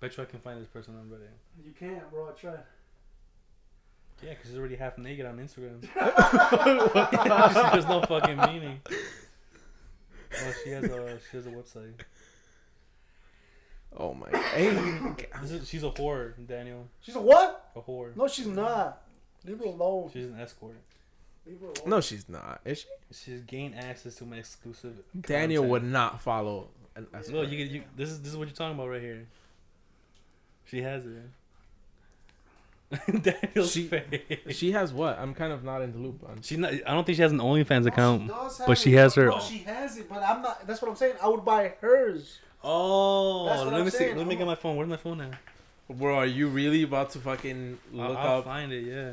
[0.00, 1.28] Bet you I can find this person on Reddit.
[1.64, 2.28] You can't, bro.
[2.28, 2.58] I tried.
[4.22, 5.80] Yeah, because he's already half naked on Instagram.
[7.72, 8.80] There's no fucking meaning.
[8.90, 11.92] Oh, she has a she has a website.
[13.96, 14.28] Oh my.
[14.54, 14.68] Hey.
[15.44, 16.88] Is, she's a whore, Daniel.
[17.00, 17.70] She's a what?
[17.76, 18.16] A whore.
[18.16, 19.02] No, she's not.
[19.44, 20.10] Leave her alone.
[20.12, 20.76] She's an escort.
[21.46, 21.74] Leave her alone.
[21.90, 22.60] No, she's not.
[22.64, 22.86] Is she?
[23.12, 24.94] She's gained access to my exclusive.
[25.20, 25.70] Daniel content.
[25.70, 26.68] would not follow.
[26.96, 27.48] An Look, escort.
[27.48, 29.26] you, you this is this is what you're talking about right here.
[30.66, 31.12] She has it.
[33.22, 34.20] Daniel's She- face.
[34.50, 35.18] She has what?
[35.18, 36.40] I'm kind of not in the loop on.
[36.42, 36.72] She's not.
[36.72, 38.22] I don't think she has an OnlyFans No, account.
[38.22, 40.66] she does have but she has her- No, she has it, but I'm not.
[40.66, 41.14] That's what I'm saying.
[41.22, 42.38] I would buy hers.
[42.62, 43.98] Oh, let I'm me see.
[43.98, 44.16] saying.
[44.16, 44.76] Let me get my phone.
[44.76, 45.34] Where's my phone at?
[45.90, 48.44] Bro, are you really about to fucking I'll, look I'll up?
[48.44, 48.84] find it.
[48.86, 49.12] Yeah.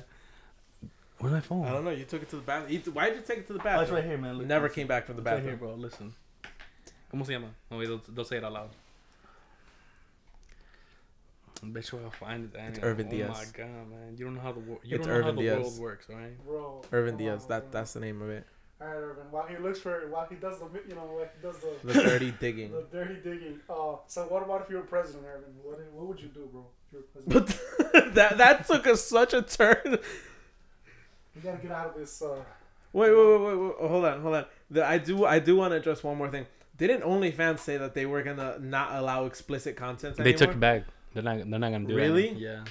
[1.22, 1.66] Where's my phone?
[1.66, 1.92] I don't know.
[1.92, 2.82] You took it to the bathroom.
[2.94, 3.84] Why did you take it to the Oh, bathroom?
[3.84, 4.38] it's right here, man.
[4.40, 5.80] Look, Never it's- came back from the it's right here, bathroom.
[5.80, 5.82] bro.
[5.82, 6.14] Listen.
[7.14, 7.50] ¿Cómo se llama?
[7.70, 8.70] No, wait, don't, don't say it out loud.
[11.64, 12.54] I bet you I'll find it.
[12.54, 12.84] Daniel.
[12.86, 13.30] Irvin oh Diaz.
[13.32, 14.16] Oh my god, man!
[14.18, 14.80] You don't know how the world.
[14.84, 15.60] You It's don't know Irvin how the Diaz.
[15.60, 16.46] world works, all right?
[16.46, 16.82] Bro.
[16.92, 17.44] Irvin Diaz.
[17.44, 17.72] on, That bro.
[17.80, 18.48] that's the name of it.
[18.82, 19.24] All right, Irvin.
[19.30, 22.02] While he looks for, while he does the, you know, while he does the, The
[22.02, 22.72] dirty digging.
[22.72, 23.60] the dirty digging.
[23.70, 25.50] Uh, so what about if you were president, Irvin?
[25.62, 26.66] What what would you do, bro?
[26.88, 27.60] If you were president,
[27.92, 30.00] But that that took us such a turn.
[31.36, 32.22] We gotta get out of this.
[32.22, 32.36] Uh,
[32.94, 34.46] Wait, wait, wait, wait, wait, hold on, hold on.
[34.70, 36.46] The, I do, I do want to address one more thing.
[36.78, 40.38] Didn't OnlyFans say that they were gonna not allow explicit content They anymore?
[40.40, 40.84] took it back.
[41.14, 41.38] They're not.
[41.38, 42.02] They're not gonna do it.
[42.02, 42.30] Really?
[42.30, 42.38] it.
[42.38, 42.64] Yeah.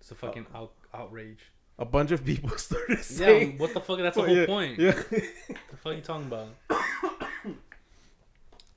[0.00, 1.38] It's a fucking out, outrage.
[1.78, 3.58] A bunch of people started saying, Yeah.
[3.58, 3.98] What the fuck?
[3.98, 4.78] That's the whole yeah, point.
[4.78, 4.92] Yeah.
[5.70, 6.48] The fuck you talking about?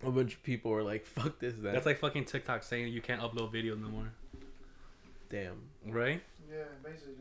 [0.03, 1.73] A bunch of people were like, "Fuck this." Then.
[1.73, 4.11] That's like fucking TikTok saying you can't upload videos no more.
[5.29, 5.61] damn.
[5.87, 6.21] Right?
[6.49, 7.15] yeah, basically,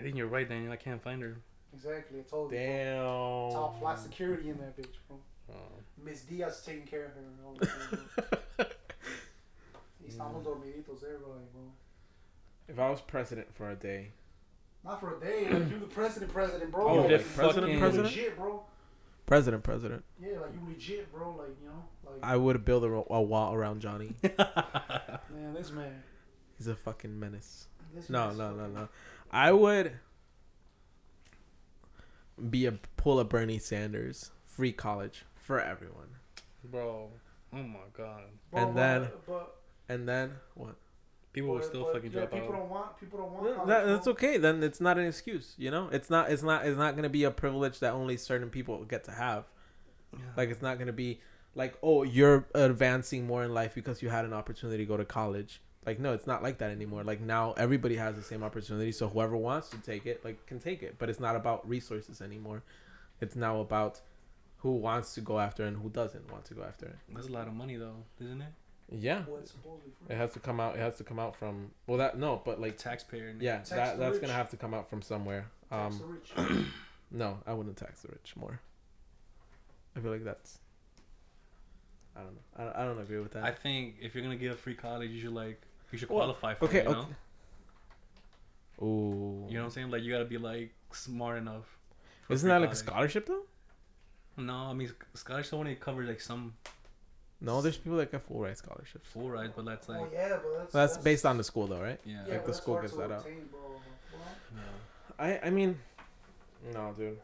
[0.00, 0.72] I think you're right, Daniel.
[0.72, 1.36] I can't find her.
[1.74, 2.20] exactly.
[2.20, 2.58] I told you.
[2.58, 3.04] Damn.
[3.52, 5.18] Top flight security in that bitch, bro.
[5.52, 5.54] Oh.
[6.02, 7.20] Miss Diaz taking care of her.
[7.44, 8.08] all the time,
[8.56, 8.66] bro.
[10.08, 10.44] Estamos mm.
[10.44, 11.32] dormiditos there, bro.
[12.66, 14.12] If I was president for a day,
[14.84, 15.48] Not for a day.
[15.50, 16.88] Like you, the president, president, bro.
[16.88, 18.04] Oh, like, like president, president?
[18.08, 18.62] legit, bro.
[19.26, 21.34] president, president, Yeah, like you legit, bro.
[21.36, 24.14] Like you know, like I would build a, a wall around Johnny.
[24.22, 26.02] man, this man.
[26.56, 27.66] He's a fucking menace.
[27.94, 28.88] This No, man's no, no, no.
[29.30, 29.92] I would
[32.48, 36.08] be a pull a Bernie Sanders, free college for everyone,
[36.64, 37.08] Bro.
[37.52, 38.22] Oh my god.
[38.50, 39.56] Bro, And but- then- but,
[39.88, 40.76] and then what?
[41.32, 42.52] People will still but, fucking yeah, drop people out.
[42.58, 42.98] don't want.
[43.00, 43.54] People don't want.
[43.54, 44.36] College, that- that's okay.
[44.36, 45.54] Then it's not an excuse.
[45.58, 46.30] You know, it's not.
[46.30, 46.66] It's not.
[46.66, 49.44] It's not gonna be a privilege that only certain people get to have.
[50.36, 51.20] Like it's not gonna be
[51.54, 55.04] like, oh, you're advancing more in life because you had an opportunity to go to
[55.04, 55.60] college.
[55.86, 57.04] Like no, it's not like that anymore.
[57.04, 60.58] Like now everybody has the same opportunity, so whoever wants to take it, like can
[60.60, 60.96] take it.
[60.98, 62.62] But it's not about resources anymore.
[63.20, 64.00] It's now about
[64.58, 66.96] who wants to go after and who doesn't want to go after it.
[67.14, 68.52] That's a lot of money though, isn't it?
[68.92, 70.14] Yeah, Well, it's supposedly free.
[70.14, 70.74] it has to come out.
[70.74, 71.70] It has to come out from.
[71.86, 73.34] Well, that no, but Like like taxpayer.
[73.40, 74.20] yeah, Tax that that's rich.
[74.22, 75.46] gonna have to come out from somewhere.
[75.70, 75.96] Tax
[76.36, 76.72] Um,
[77.10, 78.60] no, I wouldn't tax the rich more.
[79.96, 80.58] I feel like that's.
[82.16, 82.40] I don't know.
[82.56, 83.44] I don't, I don't agree with that.
[83.44, 85.62] I think if you're gonna give free college, you should like
[85.92, 86.84] you should Well, qualify for okay, it.
[86.88, 87.00] You know?
[87.00, 87.14] okay.
[88.82, 89.46] Ooh.
[89.48, 89.90] You know what I'm saying?
[89.90, 91.64] Like you gotta be like smart enough.
[92.28, 93.42] Isn't that like a scholarship though?
[94.36, 96.54] No, I mean scholarship only covers like some
[97.40, 99.08] No, there's people that get full ride scholarships.
[99.10, 101.82] full ride, but that's like oh yeah, but that's That's based on the school though,
[101.82, 102.00] right?
[102.04, 102.22] yeah.
[102.26, 103.20] Yeah, like the school hard gets that out.
[103.20, 103.48] obtain,
[104.54, 104.62] yeah.
[105.18, 105.78] I I mean,
[106.72, 107.18] no, dude.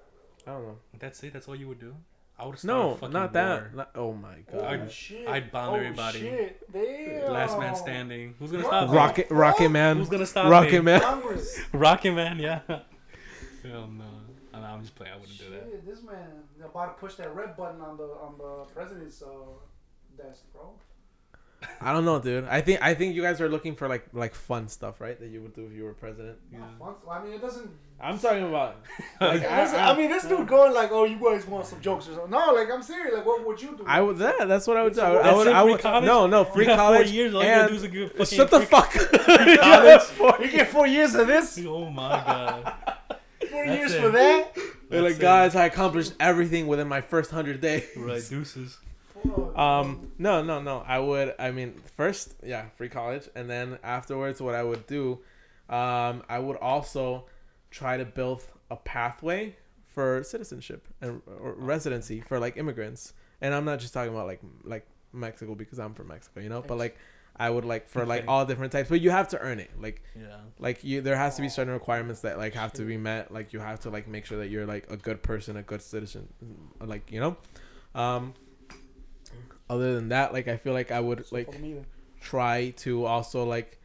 [0.46, 0.78] I don't know.
[0.98, 1.32] That's it.
[1.32, 1.94] That's all you would do.
[2.38, 3.74] I would No, not that.
[3.74, 4.64] Not, oh my Oh, god.
[4.80, 5.26] I'd- shit.
[5.26, 6.20] I'd bomb oh, everybody.
[6.20, 6.70] Shit.
[6.72, 7.32] Damn.
[7.32, 8.34] Last man standing.
[8.38, 8.68] Who's gonna What?
[8.70, 8.96] stop me?
[8.96, 10.80] Rocket, Rocket Man, Who's gonna stop Rocket me?
[10.80, 11.00] Man.
[11.00, 11.58] Congress.
[11.72, 12.60] Rocket Man, yeah.
[12.68, 14.04] Hell no.
[14.52, 15.12] I know, I'm just playing.
[15.14, 15.86] I wouldn't do that.
[15.86, 16.28] This man
[16.64, 19.26] about to push that red button on the on the president's uh,
[20.22, 20.72] desk, bro.
[21.80, 22.44] I don't know, dude.
[22.44, 25.18] I think I think you guys are looking for like like fun stuff, right?
[25.18, 26.38] That you would do if you were president.
[26.52, 26.58] Yeah.
[26.80, 27.20] Not fun.
[27.20, 27.70] I mean, it doesn't.
[28.00, 28.76] I'm talking about.
[29.18, 32.06] Like, I, I, I mean, this dude going like, "Oh, you guys want some jokes
[32.06, 33.14] or something?" No, like I'm serious.
[33.14, 33.84] Like, what would you do?
[33.86, 34.18] I would.
[34.18, 35.00] Yeah, that's what I would do.
[35.00, 35.48] I would.
[35.48, 37.06] I would, I would no, no, free You college.
[37.06, 37.34] Four years.
[37.34, 38.26] All you gotta and- do is a good fucking.
[38.36, 38.92] Shut the fuck.
[38.92, 39.56] college.
[39.56, 41.58] Yes, You get four years of this.
[41.66, 42.74] Oh my god.
[43.50, 44.02] Four That's years it.
[44.02, 44.54] for that.
[44.90, 45.22] They're like, That's it.
[45.22, 47.84] guys, I accomplished everything within my first hundred days.
[47.96, 48.78] Right, deuces.
[49.54, 50.84] Um, no, no, no.
[50.86, 51.34] I would.
[51.38, 55.20] I mean, first, yeah, free college, and then afterwards, what I would do,
[55.68, 57.26] um, I would also
[57.70, 59.56] try to build a pathway
[59.86, 63.14] for citizenship and or residency for like immigrants.
[63.40, 66.62] And I'm not just talking about like like Mexico because I'm from Mexico, you know,
[66.66, 66.96] but like
[67.36, 69.70] I would like for like all different types, but you have to earn it.
[69.80, 70.36] Like Yeah.
[70.58, 73.52] like you there has to be certain requirements that like have to be met like
[73.52, 76.28] you have to like make sure that you're like a good person a good citizen
[76.80, 77.36] like you know
[77.94, 78.32] um
[79.68, 81.86] other than that like i feel like i would like Fuck me then.
[82.20, 83.80] try to also like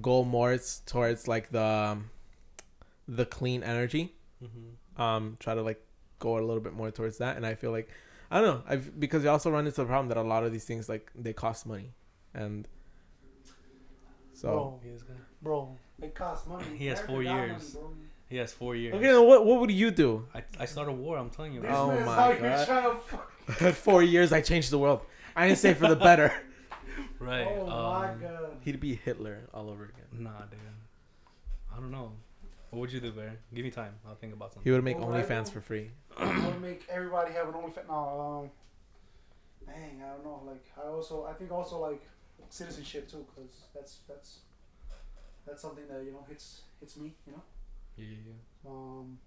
[0.00, 2.10] go more towards like the um,
[3.08, 5.02] the clean energy Mm-hmm.
[5.02, 5.84] um try to like
[6.18, 7.90] go a little bit more towards that and i feel like
[8.30, 10.50] i don't know i've because you also run into the problem that a lot of
[10.52, 11.90] these things like they cost money
[12.32, 12.66] and
[14.32, 16.64] so bro, He has, got- bro, it costs money.
[16.76, 17.74] He has four years.
[17.74, 17.92] money, bro.
[18.30, 18.94] he has four years.
[18.94, 21.18] okay then what, what would you do I, I start a war.
[21.18, 21.60] I'm telling you.
[21.60, 21.94] This Oh bro.
[21.96, 23.00] man's my out here God.
[23.52, 25.00] Trying four years i changed the world
[25.36, 26.32] i didn't say for the better
[27.18, 27.46] Right.
[27.46, 28.56] Oh my um, god.
[28.62, 30.58] he'd be hitler all over again Nah, dude.
[31.70, 32.12] I don't know.
[32.70, 33.36] What would you do, Bear?
[33.54, 33.94] Give me time.
[34.06, 34.68] I'll think about something.
[34.68, 37.88] he would make Well, what onlyfans for free I would make everybody have an OnlyFans.
[37.88, 38.50] No, um,
[39.66, 40.42] dang, I don't know.
[40.46, 42.02] Like, I also, I think also like
[42.48, 44.38] citizenship too, because that's that's
[45.46, 47.14] that's something that you know hits hits me.
[47.26, 47.42] You know.
[47.96, 48.70] Yeah, yeah, yeah.
[48.70, 49.18] Um,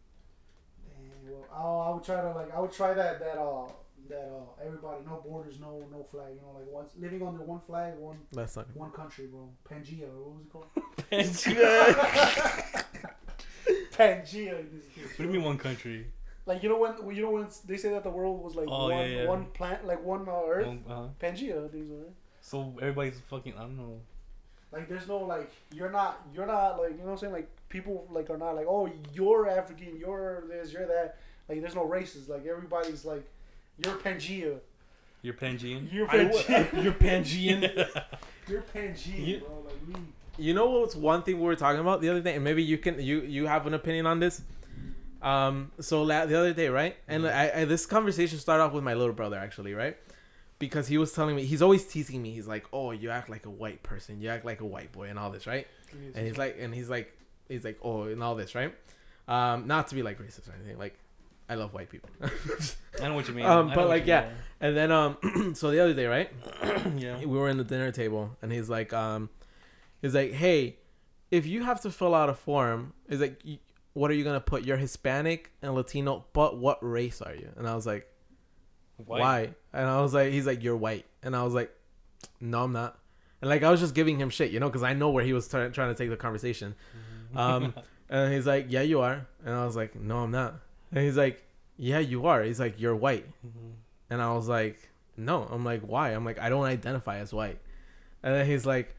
[0.87, 3.67] dang, well, oh, I would try to like, I would try that that uh
[4.09, 6.33] that uh everybody no borders, no no flag.
[6.35, 9.49] You know, like once living under one flag, one that's not one country, bro.
[9.69, 10.67] Pangea, what was it called?
[10.75, 11.09] what
[13.91, 14.65] Pangea.
[15.03, 16.07] What do you mean one country?
[16.45, 18.89] Like you know when you know when they say that the world was like Oh,
[18.89, 19.27] one yeah, yeah.
[19.27, 20.67] one plant like one uh, Earth.
[20.67, 21.07] Well, uh-huh.
[21.21, 22.13] Pangea, things like that.
[22.41, 23.53] So everybody's fucking.
[23.55, 23.99] I don't know.
[24.71, 27.47] Like there's no like you're not you're not like you know what I'm saying like
[27.69, 31.85] people like are not like oh you're African you're this you're that like there's no
[31.85, 33.23] races like everybody's like
[33.77, 34.59] you're Pangea
[35.21, 35.91] You're Pangean.
[35.91, 38.01] you're I- Pangea You're Pangean.
[38.47, 39.95] you're Pangea You- bro like me
[40.37, 42.77] You know what's one thing we were talking about the other day, and maybe you
[42.77, 44.41] can you you have an opinion on this.
[45.21, 48.83] Um, so la- the other day, right, and I, I this conversation started off with
[48.83, 49.95] my little brother actually, right,
[50.59, 52.31] because he was telling me he's always teasing me.
[52.31, 54.19] He's like, "Oh, you act like a white person.
[54.19, 55.65] You act like a white boy, and all this, right?"
[56.15, 57.15] And he's like, and he's like,
[57.47, 58.73] he's like, "Oh, and all this, right?"
[59.27, 60.77] Um, not to be like racist or anything.
[60.77, 60.97] Like,
[61.53, 62.09] I love white people.
[63.01, 63.45] I know what you mean.
[63.45, 64.29] Um, but like, yeah.
[64.59, 65.17] and then um,
[65.53, 66.31] so the other day, right,
[66.97, 67.19] yeah.
[67.19, 69.29] we were in the dinner table and he's like um
[70.01, 70.77] he's like hey
[71.29, 73.39] if you have to fill out a form is like
[73.93, 74.65] what are you gonna put?
[74.65, 77.49] You're hispanic and latino but what race are you?
[77.55, 78.07] And i was like
[78.97, 79.21] White.
[79.21, 79.49] why?
[79.73, 81.05] And i was like he's like you're white.
[81.21, 81.71] And i was like
[82.41, 82.97] no i'm not.
[83.41, 85.33] And like i was just giving him shit you know because i know where he
[85.33, 86.73] was try- trying to take the conversation.
[87.35, 87.75] Um
[88.09, 89.27] and he's like yeah you are.
[89.45, 90.55] And i was like no i'm not
[90.93, 91.43] and he's like
[91.77, 93.73] yeah you are he's like you're white Mhm.
[94.09, 94.77] and I was like,
[95.17, 95.43] no.
[95.51, 96.09] I'm like, why?
[96.11, 97.59] I'm like, I don't identify as white.
[98.23, 98.95] And then he's like,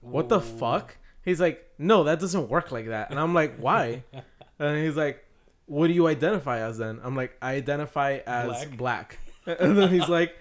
[0.00, 0.96] what the fuck?
[1.24, 3.10] He's like, no, that doesn't work like that.
[3.10, 4.02] And I'm like, why?
[4.58, 5.24] and he's like,
[5.66, 7.00] what do you identify as then?
[7.04, 9.18] I'm like, I identify as black.
[9.46, 10.36] and then he's like,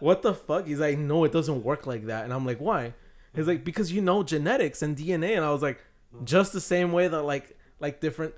[0.00, 0.66] what the fuck?
[0.66, 2.24] He's like, no, it doesn't work like that.
[2.24, 2.94] And I'm like, why?
[3.34, 5.36] He's like, because you know genetics and DNA.
[5.36, 5.78] And I was like,
[6.24, 8.34] just the same way that like like different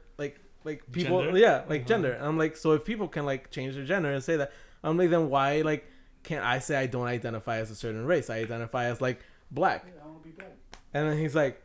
[0.66, 1.38] like like people Gender?
[1.38, 1.88] yeah like Uh-huh.
[1.88, 2.12] gender.
[2.12, 4.52] And I'm like, so if people can like change their gender and say that,
[4.84, 5.90] I'm like, then why like
[6.22, 8.28] can't I say I don't identify as a certain race?
[8.30, 9.84] I identify as like black.
[9.86, 10.52] yeah, I want to be black
[10.92, 11.62] And then he's like,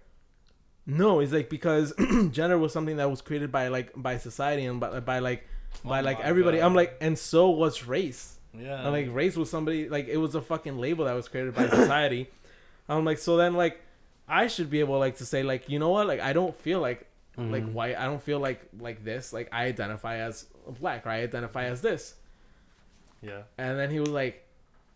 [0.86, 1.94] no, he's like because
[2.32, 5.48] gender was something that was created by like by society and by, by like
[5.84, 6.58] by Oh like everybody.
[6.60, 6.66] God.
[6.66, 8.38] I'm like, and so was race.
[8.58, 8.82] Yeah.
[8.84, 11.68] And like race was somebody like it was a fucking label that was created by
[11.70, 12.30] society.
[12.90, 13.80] I'm like, so then like
[14.28, 16.80] I should be able like to say like, you know what, like I don't feel
[16.82, 17.08] like
[17.38, 17.74] like Mhm.
[17.74, 17.98] white.
[17.98, 19.32] I don't feel like like this.
[19.34, 20.46] Like I identify as
[20.80, 22.16] black or I identify as this.
[23.22, 23.44] Yeah.
[23.58, 24.46] And then he was like,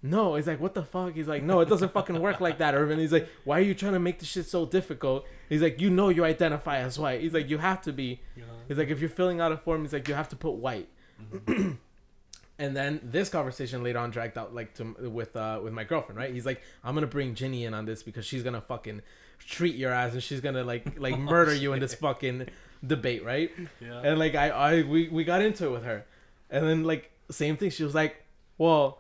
[0.02, 0.36] no.
[0.36, 1.14] He's like, what the fuck?
[1.14, 3.00] He's like, no, it doesn't fucking work like that, Irvin.
[3.00, 5.26] He's like, why are you trying to make this shit so difficult?
[5.50, 7.22] He's like, you know, you identify as white.
[7.22, 8.20] He's like, you have to be.
[8.36, 8.44] Know?
[8.68, 10.90] He's like, if you're filling out a form, he's like, you have to put white.
[11.22, 11.72] Mm-hmm.
[12.60, 16.18] and then this conversation later on dragged out like to with uh with my girlfriend,
[16.18, 16.34] right?
[16.34, 19.02] He's like, I'm gonna bring Ginny in on this because she's gonna fucking
[19.40, 22.48] treat your ass and she's gonna like like Oh, murder you in this fucking
[22.86, 23.52] debate, right?
[23.82, 24.02] Yeah.
[24.04, 26.06] And like I, I we, we got into it with her.
[26.50, 28.24] And then like same thing, she was like,
[28.58, 29.00] Well,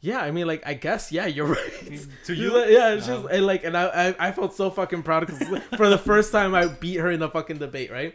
[0.00, 2.06] yeah, I mean like I guess yeah, you're right.
[2.26, 2.52] to you?
[2.56, 5.38] like- yeah, she's Um, and like and I, I I felt so fucking proud because
[5.76, 8.14] for the first time I beat her in the fucking debate, right?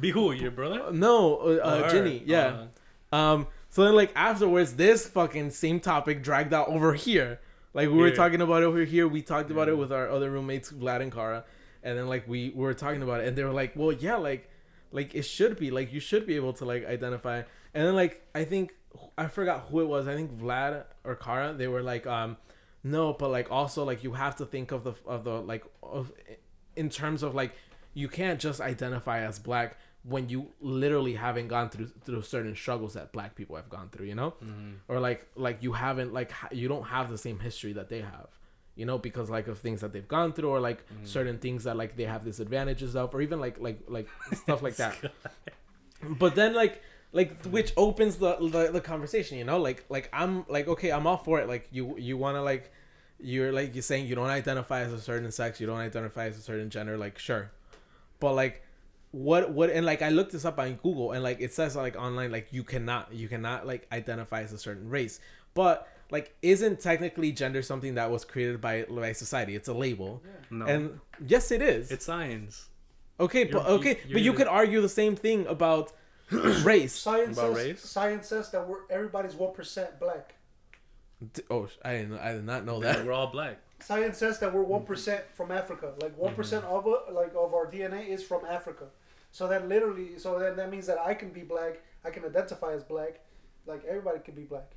[0.00, 0.32] Be who?
[0.32, 0.90] Your brother?
[0.92, 1.90] No, uh, Oh, uh.
[1.90, 2.66] Ginny, yeah.
[3.12, 7.40] Uh, Um, so then like afterwards, this fucking same topic dragged out over here.
[7.74, 9.08] Like we were talking about it over here.
[9.08, 11.44] We talked about it with our other roommates, Vlad and Kara,
[11.82, 14.14] and then like we, we were talking about it, and they were like, "Well, yeah,
[14.14, 14.48] like,
[14.92, 17.42] like it should be like you should be able to like identify."
[17.74, 18.74] And then like I think
[19.18, 20.06] I forgot who it was.
[20.06, 21.52] I think Vlad or Kara.
[21.52, 22.36] They were like, um,
[22.84, 26.12] "No, but like also like you have to think of the of the like of
[26.76, 27.54] in terms of like
[27.92, 32.92] you can't just identify as black." When you literally haven't gone through through certain struggles
[32.94, 34.32] that black people have gone through you know?
[34.44, 34.74] Mhm.
[34.88, 38.28] or like like you haven't like you don't have the same history that they have
[38.76, 41.06] you know because like of things that they've gone through or like Mhm.
[41.06, 44.76] certain things that like they have disadvantages of or even like like like stuff like
[44.84, 44.94] that.
[46.02, 46.82] But then like
[47.12, 49.58] like which opens the, the the conversation you know?
[49.58, 51.48] Like like i'm like okay i'm all for it.
[51.48, 52.70] Like you you want to like
[53.20, 56.36] you're like you're saying you don't identify as a certain sex you don't identify as
[56.36, 57.52] a certain gender like sure.
[58.20, 58.62] But like
[59.14, 61.94] what what and like i looked this up on google and like it says like
[61.94, 65.20] online like you cannot you cannot like identify as a certain race
[65.54, 70.20] but like isn't technically gender something that was created by by society it's a label
[70.50, 70.66] No.
[70.66, 72.68] and yes it is it's science.
[73.20, 75.92] okay but you're- you- okay you're but you could argue the same thing about
[76.64, 77.80] race Science About says, race?
[77.84, 80.34] science says that we're everybody's one percent black.
[81.48, 83.58] Oh i didn't i did not know Yeah, that we're all black.
[83.80, 85.34] Science says that we're one mm-hmm.
[85.34, 85.92] from Africa.
[86.00, 86.66] Like one mm-hmm.
[86.66, 88.86] of it, like of our DNA is from Africa.
[89.34, 91.74] So that literally, so then that means that I can be black.
[92.04, 93.14] I can identify as black.
[93.66, 94.70] Like everybody can be black.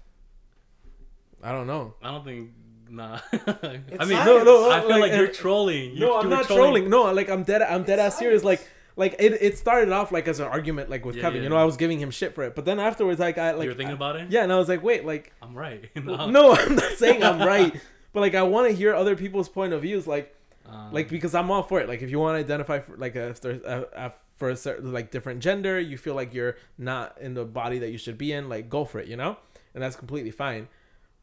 [1.43, 2.49] i don't know I don't think.
[2.89, 3.20] Nah.
[3.34, 4.26] It's I mean, science.
[4.26, 5.93] No, no, I feel like, like, you're trolling.
[5.93, 8.60] You- no i'm not trolling no like i'm dead i'm dead It's ass serious like
[8.60, 8.74] science.
[8.95, 11.43] like it, it started off like as an argument like with Yeah, kevin yeah.
[11.43, 13.66] you know i was giving him shit for it but then afterwards like i like
[13.66, 14.32] you were thinking I- about it?
[14.32, 15.82] yeah and i was like wait like I'm right.
[15.95, 17.76] no i'm not saying i'm right
[18.14, 20.34] but like i want to hear other people's point of views like
[20.66, 23.16] Um, like because i'm all for it like if you want to identify for like
[23.18, 27.18] if there's uh, uh, for a certain like different gender, you feel like you're not
[27.20, 29.38] in the body that you should be in, like go for it, you know,
[29.74, 30.68] and that's completely fine.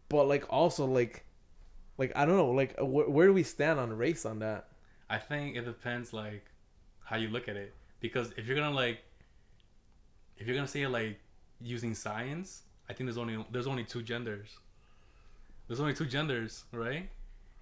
[0.08, 1.24] But like also like,
[1.96, 4.66] like I don't know, like wh- where do we stand on race on that?
[5.08, 6.44] I think it depends like
[7.04, 8.98] how you look at it because if you're gonna like
[10.36, 11.18] if you're gonna say it like
[11.60, 14.58] using science, I think there's only there's only two genders.
[15.68, 17.08] There's only two genders, right?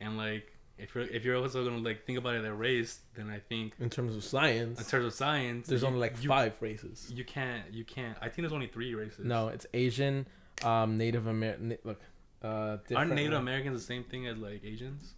[0.00, 3.30] And like if you're if you're also gonna like think about it as race, then
[3.30, 6.28] I think In terms of science, in terms of science, there's you- only like you,
[6.28, 7.10] five races.
[7.14, 8.16] You can't you can't.
[8.20, 9.24] I think there's only three races.
[9.24, 10.26] No, it's Asian,
[10.64, 11.76] um, Native American.
[11.84, 12.00] Look,
[12.42, 15.14] uh, aren't Native Americans the same thing as like Asians?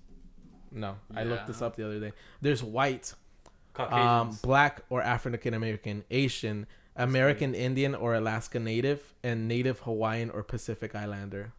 [0.71, 2.13] No, I looked this up the other day.
[2.41, 3.15] There's white,
[3.79, 10.43] um, black or African American, Asian, American Indian or Alaska Native, and Native Hawaiian or
[10.43, 11.53] Pacific Islander.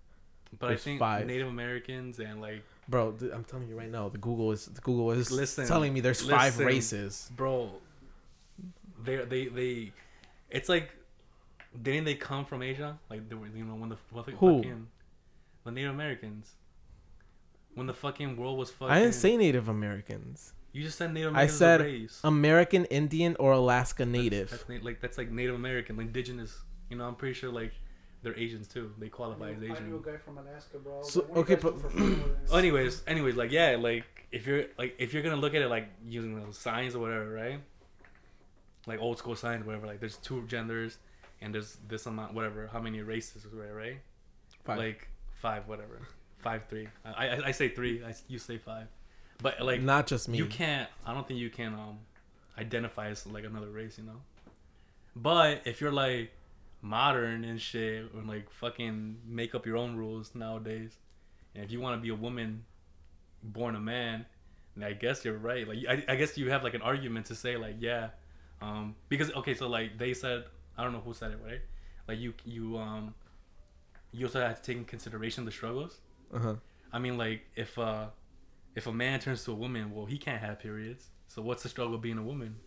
[0.59, 1.25] but I think five.
[1.27, 4.81] Native Americans and like Bro, th- I'm telling you right now, the Google is the
[4.81, 7.31] Google is Listen, telling me there's five races.
[7.35, 7.71] bro
[9.03, 9.91] they they they
[10.49, 10.89] it's like
[11.81, 14.57] didn't they come from asia like they were you know when the what the Who?
[14.57, 14.87] fucking
[15.63, 16.51] the native americans
[17.73, 20.53] when the fucking world was fucking I didn't say Native Americans.
[20.71, 24.49] you just said native I said American Indian or Alaska Native.
[24.51, 26.57] that's, na- like that's like native american like indigenous
[26.89, 27.73] you know i'm pretty sure like
[28.25, 29.75] they're asians too they qualify as Asian.
[29.75, 31.01] I knew a asian guy from Alaska, bro.
[31.03, 32.59] So- like, what do you okay, but- for fun over there?
[32.59, 35.87] Anyways, anyways, like yeah, like if you're like if you're gonna look at it like
[36.07, 37.59] using those signs or whatever, right?
[38.87, 39.87] Like old school signs, whatever.
[39.87, 40.97] Like there's two genders,
[41.41, 42.67] and there's this amount, whatever.
[42.71, 43.71] How many races, right?
[43.73, 43.99] Right?
[44.63, 44.77] Five.
[44.77, 46.01] Like five, whatever.
[46.39, 46.87] Five, three.
[47.05, 48.03] I I, I say three.
[48.03, 48.87] I you say five,
[49.41, 50.37] but like Not just me.
[50.37, 50.89] you can't.
[51.05, 51.99] I don't think you can um
[52.57, 54.21] identify as like another race, you know.
[55.15, 56.31] But if you're like
[56.85, 60.97] modern and shit, and like fucking make up your own rules nowadays,
[61.55, 62.63] and if you want to be a woman
[63.43, 64.25] born a man,
[64.75, 65.67] then I guess you're right.
[65.67, 68.09] Like I, I guess you have like an argument to say like yeah,
[68.61, 70.45] um because okay, so like they said
[70.77, 71.61] I don't know who said it right,
[72.07, 73.13] like you you um
[74.11, 75.97] you also have to take in consideration the struggles.
[76.33, 76.55] Uh-huh.
[76.93, 78.07] I mean, like if uh
[78.75, 81.07] if a man turns to a woman, well, he can't have periods.
[81.29, 82.57] So what's the struggle being a woman?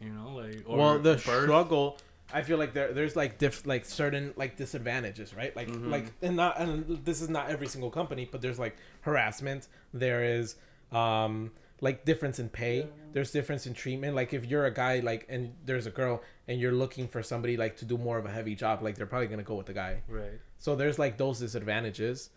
[0.00, 1.44] You know, like or well, the birth?
[1.44, 1.98] struggle.
[2.32, 5.54] I feel like there, there's like diff, like certain like disadvantages, right?
[5.56, 5.90] Like, Mhm.
[5.90, 9.66] like, and not, and this is not every single company, but there's like harassment.
[9.94, 10.56] There is,
[10.92, 12.88] um, like difference in pay.
[13.12, 14.14] There's difference in treatment.
[14.14, 17.56] Like if you're a guy, like, and there's a girl, and you're looking for somebody
[17.56, 19.72] like to do more of a heavy job, like they're probably gonna go with the
[19.74, 20.02] guy.
[20.08, 20.40] right.
[20.58, 22.30] So there's like those disadvantages.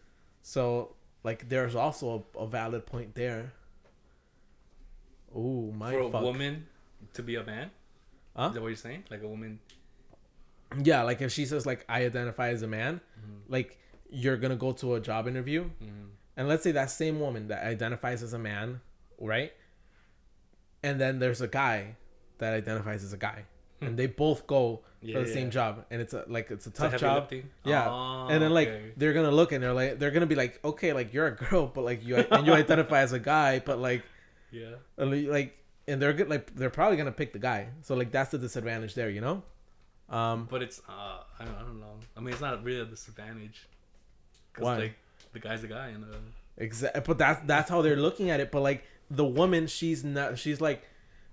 [0.43, 3.51] So like there's also a, a valid point there.
[5.35, 6.21] Ooh, my For a fuck.
[6.21, 6.67] woman
[7.13, 7.71] to be a man.
[8.35, 8.47] Huh?
[8.49, 9.03] Is that what you're saying?
[9.09, 9.59] Like a woman.
[10.83, 13.41] Yeah, like if she says like I identify as a man, Mhm.
[13.49, 13.77] like
[14.09, 16.09] you're gonna go to a job interview, Mhm.
[16.37, 18.81] and let's say that same woman that identifies as a man,
[19.19, 19.53] right?
[20.83, 21.95] And then there's a guy
[22.39, 23.45] that identifies as a guy,
[23.81, 25.33] and they both go Yeah, for the yeah.
[25.33, 27.23] same job, and it's a like it's a It's a tough job.
[27.23, 27.49] lifting?
[27.63, 28.91] Yeah, Oh, and then like okay.
[28.97, 31.67] they're gonna look and they're like they're gonna be like okay like you're a girl
[31.67, 34.03] but like you and you identify as a guy but like
[34.51, 34.75] yeah.
[34.97, 35.57] like
[35.87, 38.95] and they're good like they're probably gonna pick the guy so like that's the disadvantage
[38.95, 39.43] there you know
[40.11, 41.95] um But it's uh I don't, I don't know.
[42.15, 43.67] I mean, it's not really a disadvantage.
[44.53, 44.77] Cause Why?
[44.77, 44.95] like
[45.33, 46.17] the guy's the guy and the
[46.57, 50.37] exactly but that's that's how they're looking at it but like the woman she's not
[50.37, 50.83] she's like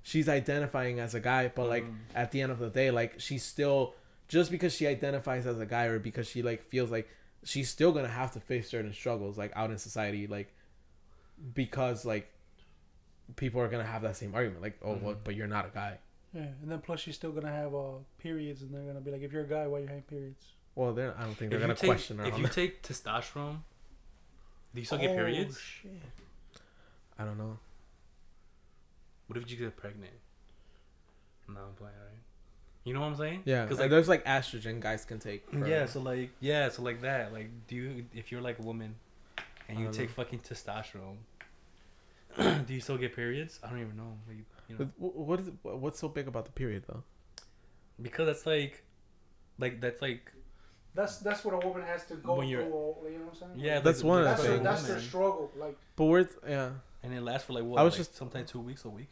[0.02, 1.96] she's identifying as a guy but like Mhm.
[2.14, 3.94] at the end of the day like she's still
[4.28, 7.08] just because she identifies as a guy or because she like feels like
[7.42, 10.54] she's still gonna have to face certain struggles like out in society like
[11.54, 12.30] because like
[13.36, 15.18] people are gonna have that same argument like oh well, Mhm.
[15.24, 15.98] but you're not a guy
[16.34, 19.22] Yeah, and then plus she's still gonna have uh periods, and they're gonna be like,
[19.22, 20.44] if you're a guy, why are you having periods?
[20.74, 22.52] well they're i don't think they're if gonna take question her if on you that.
[22.52, 23.56] take testosterone,
[24.74, 25.58] do you still get Oh, periods?
[25.58, 25.90] shit.
[27.18, 27.58] i don't know
[29.26, 30.12] What if you get pregnant?
[31.48, 32.20] No, I'm playing, right?
[32.84, 33.42] You know what I'm saying?
[33.44, 36.68] yeah Because because like, there's like estrogen guys can take for- yeah, so like, yeah,
[36.68, 37.32] so like that.
[37.32, 38.94] Like, do you if you're like a woman
[39.68, 40.22] and you take know.
[40.22, 41.16] fucking testosterone,
[42.66, 43.58] do you still get periods?
[43.64, 44.12] I don't even know.
[44.28, 45.16] Like, you know, But wh-
[45.82, 47.02] what is so big about the period though
[48.00, 48.84] because that's like,
[49.58, 50.32] like that's like,
[50.94, 52.50] That's that's what a woman has to go When through.
[52.50, 53.52] you're- You know what I'm saying?
[53.56, 55.50] yeah, Like, That's one of the that's their, that's their struggle.
[55.56, 56.70] Like, but we're yeah
[57.02, 57.78] and it lasts for like what?
[57.80, 59.10] I was like just- sometimes two weeks, a week,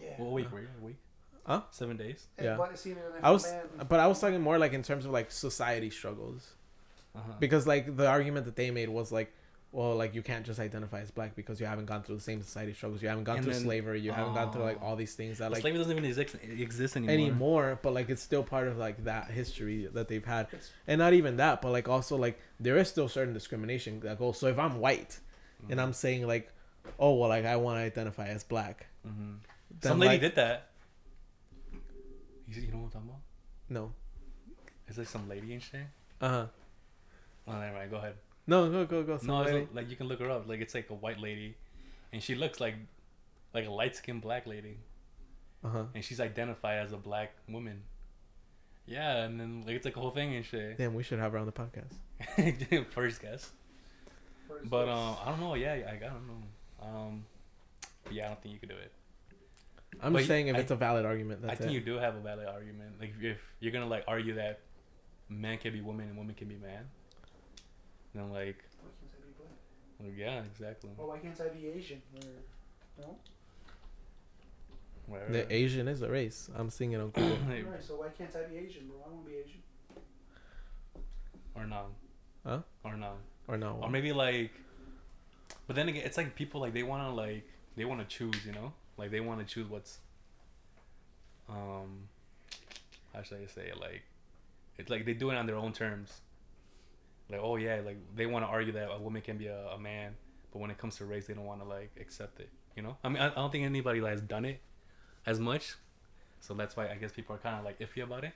[0.00, 0.14] yeah.
[0.18, 0.64] well, a week, right?
[0.80, 0.96] A week,
[1.44, 1.62] Huh?
[1.70, 2.26] Seven days.
[2.42, 2.56] Yeah.
[2.56, 3.52] But see, if I a was
[3.88, 6.54] but i was talking more like in terms of like society struggles
[7.14, 7.32] Uh-huh.
[7.38, 9.32] because like the argument that they made was like
[9.76, 12.40] well like you can't just identify as black because you haven't gone through the same
[12.42, 14.86] society struggles you haven't gone And through then- slavery you haven't gone through like Oh.
[14.86, 17.12] all these things that like Slavery doesn't even exist, exist anymore.
[17.14, 20.46] anymore but like it's still part of like that history that they've had
[20.86, 24.38] and not even that but like also like there is still certain discrimination that goes
[24.38, 25.18] so if i'm white
[25.68, 26.50] and i'm saying like
[26.98, 29.34] oh well like i want to identify as black hmm
[29.80, 30.68] then Some lady like, did that.
[32.48, 33.20] You, you know what I'm talking about?
[33.68, 33.92] No.
[34.88, 35.80] It's like some lady and shit.
[36.20, 36.46] Uh huh.
[37.48, 37.90] Oh, never mind.
[37.90, 38.14] Go ahead.
[38.46, 39.12] No, go go go.
[39.14, 39.58] No, Some it's lady.
[39.60, 40.48] like, like you can look her up.
[40.48, 41.56] Like it's like a white lady,
[42.12, 42.74] and she looks like
[43.54, 44.78] like a light skinned black lady,
[45.64, 45.84] Uh huh.
[45.94, 47.82] and she's identified as a black woman.
[48.86, 50.78] Yeah, and then like it's like a whole thing and shit.
[50.78, 51.94] Damn, we should have her on the podcast.
[52.92, 53.50] First guess,
[54.48, 54.96] First but guess.
[54.96, 55.54] um, I don't know.
[55.54, 56.86] Yeah, I, I don't know.
[56.86, 57.24] Um,
[58.10, 58.92] yeah, I don't think you could do it.
[60.00, 61.42] I'm But just saying if I- it's a valid argument.
[61.42, 61.74] That's I think it.
[61.74, 63.00] you do have a valid argument.
[63.00, 64.60] Like if you're gonna like argue that
[65.28, 66.84] man can be woman and woman can be man,
[68.18, 69.52] then like Why can't I be black?
[70.00, 70.90] well, yeah, exactly.
[70.96, 72.02] Or why can't I be Asian?
[72.14, 73.16] Or, no?
[75.06, 75.32] Whatever.
[75.32, 76.50] The Asian is a race.
[76.56, 77.38] I'm seeing it on Google.
[77.48, 78.96] Right, so why can't I be Asian, bro?
[79.06, 79.60] I want to be Asian.
[81.54, 81.90] or non.
[82.44, 82.60] Huh?
[82.84, 83.16] Or non.
[83.48, 83.78] or no?
[83.82, 84.50] Or maybe like,
[85.66, 87.44] but then again, it's like people like they want to like
[87.76, 89.98] they want to choose, you know, like they want to choose what's,
[91.48, 92.08] um,
[93.14, 93.78] how should I say it?
[93.80, 94.02] Like,
[94.78, 96.20] it's like they do it on their own terms.
[97.30, 99.78] Like, oh yeah, like they want to argue that a woman can be a, a
[99.78, 100.14] man,
[100.52, 102.50] but when it comes to race, they don't want to like accept it.
[102.76, 104.60] You know, I mean, I, I don't think anybody has done it
[105.24, 105.74] as much,
[106.40, 108.32] so that's why I guess people are kind of like iffy about it.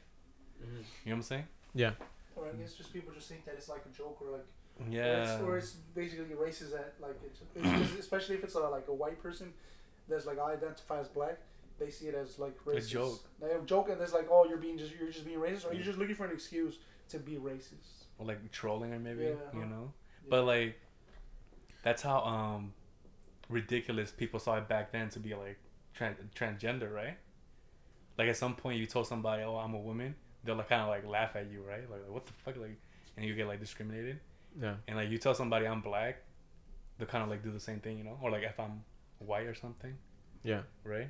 [0.63, 0.77] Mm-hmm.
[0.77, 1.45] You know what I'm saying?
[1.75, 1.93] yeah.
[2.37, 4.47] Or I guess just people just think that it's like a joke or like
[4.81, 5.35] Or Yeah.
[5.35, 8.95] it's, or it's basically racist that like it's, it's especially if it's a, like a
[8.95, 9.53] white person
[10.09, 11.39] that's like I identify as black.
[11.79, 12.89] They see it as like racist.
[12.89, 13.21] joke.
[13.41, 15.67] They have a joke and it's like, oh, you're being just you're just being racist,
[15.67, 15.87] or you're mm.
[15.87, 16.77] just looking for an excuse
[17.09, 18.07] to be racist.
[18.21, 19.65] Or like trolling or maybe Yeah, you uh-huh.
[19.65, 19.93] know
[20.23, 20.29] Yeah.
[20.31, 20.79] but like
[21.83, 22.73] that's how um
[23.49, 25.59] ridiculous people saw it back then to be like
[25.95, 27.17] trans- transgender right
[28.19, 30.15] like at some point you told somebody oh i'm a woman
[30.45, 32.79] they'll like kind of like laugh at you right like, what the fuck like
[33.17, 34.21] and you get like discriminated
[34.61, 34.75] Yeah.
[34.87, 36.19] and like you tell somebody i'm black
[36.99, 38.83] they'll kind of like do the same thing you know or like if i'm
[39.19, 39.97] white or something
[40.45, 40.61] Yeah.
[40.85, 41.09] right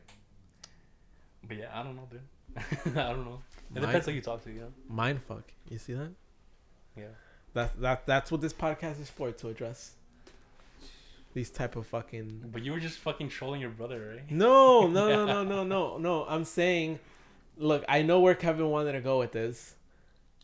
[1.46, 2.20] but yeah i don't know dude
[2.96, 3.40] i don't know
[3.70, 5.44] it Mind- depends who you talk to you know Mind fuck.
[5.68, 6.10] You see that?
[6.96, 7.04] Yeah
[7.54, 9.92] That that that's what this podcast is for to address.
[11.32, 12.50] These type of fucking.
[12.52, 15.98] but you were just fucking trolling your brother right No, no, no, no, no, no,
[15.98, 16.24] no.
[16.28, 16.98] I'm saying,
[17.56, 19.74] look, I know where Kevin wanted to go with this,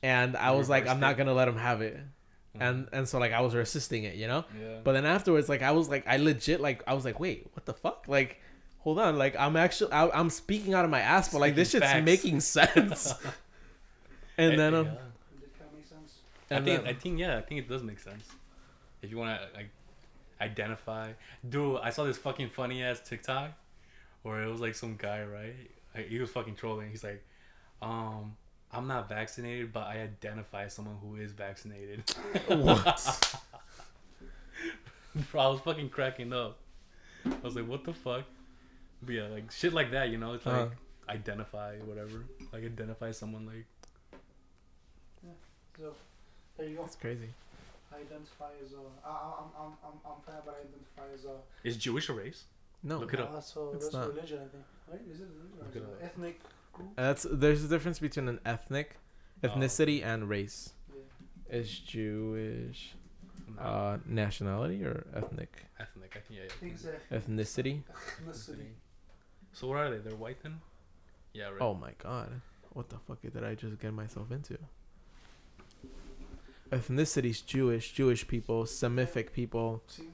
[0.03, 1.99] and I You was like, I'm not gonna let him have it,
[2.61, 4.44] and and so like I was resisting it, you know.
[4.61, 7.49] yeah But then afterwards, like I was like, I legit like I was like, wait,
[7.55, 8.05] what the fuck?
[8.07, 8.40] Like,
[8.78, 11.70] hold on, like I'm actually I, I'm speaking out of my ass, but like this
[11.72, 12.05] shit's facts.
[12.05, 13.12] making sense.
[14.38, 14.92] and then um, yeah.
[16.49, 16.78] Did that make sense?
[16.78, 18.24] I think then- I think yeah, I think it does make sense.
[19.03, 19.70] If you want to like
[20.40, 21.12] identify,
[21.49, 23.53] dude, I saw this fucking funny ass TikTok
[24.22, 25.55] where it was like some guy, right?
[25.94, 26.90] Like, he was fucking trolling.
[26.90, 27.24] He's like,
[27.80, 28.36] um,
[28.72, 32.03] I'm not vaccinated, but I identify as someone who is vaccinated.
[32.49, 33.34] what?
[35.30, 36.59] Bro, I was fucking cracking up.
[37.24, 38.24] I was like, what the fuck?
[39.03, 40.34] But yeah, like shit like that, you know?
[40.34, 40.68] It's like Uh-huh.
[41.09, 42.24] identify, whatever.
[42.53, 43.64] Like identify someone like
[45.24, 45.30] Yeah.
[45.78, 45.94] So
[46.59, 46.83] there you go.
[46.83, 47.29] That's crazy.
[47.93, 48.77] I identify as a.
[49.07, 51.37] I, I- I'm I'm I'm I'm fat, but I identify as a.
[51.67, 52.45] is Jewish a race?
[52.83, 53.33] No, Look it up.
[53.33, 54.09] That's a, It's that's not.
[54.15, 54.65] religion, I think.
[54.91, 55.01] Right?
[55.13, 56.05] Is it religion or Look is it it up.
[56.05, 56.41] ethnic
[56.73, 56.89] group?
[56.97, 58.97] that's there's a difference between an ethnic,
[59.43, 59.49] Oh.
[59.49, 60.73] ethnicity, and race.
[60.95, 61.57] Yeah.
[61.59, 62.95] Is Jewish
[63.57, 63.63] No.
[63.63, 66.45] uh, nationality or ethnic ethnic, I think yeah.
[66.45, 67.83] I think it's a ethnicity?
[68.21, 68.71] ethnicity.
[69.53, 69.99] So what are they?
[69.99, 70.61] They're white then?
[71.33, 71.61] Yeah, right.
[71.61, 72.41] Oh my god.
[72.73, 74.59] What the fuck did I just get myself into?
[76.71, 80.09] Ethnicities Jewish, Jewish people, Semitic people, See?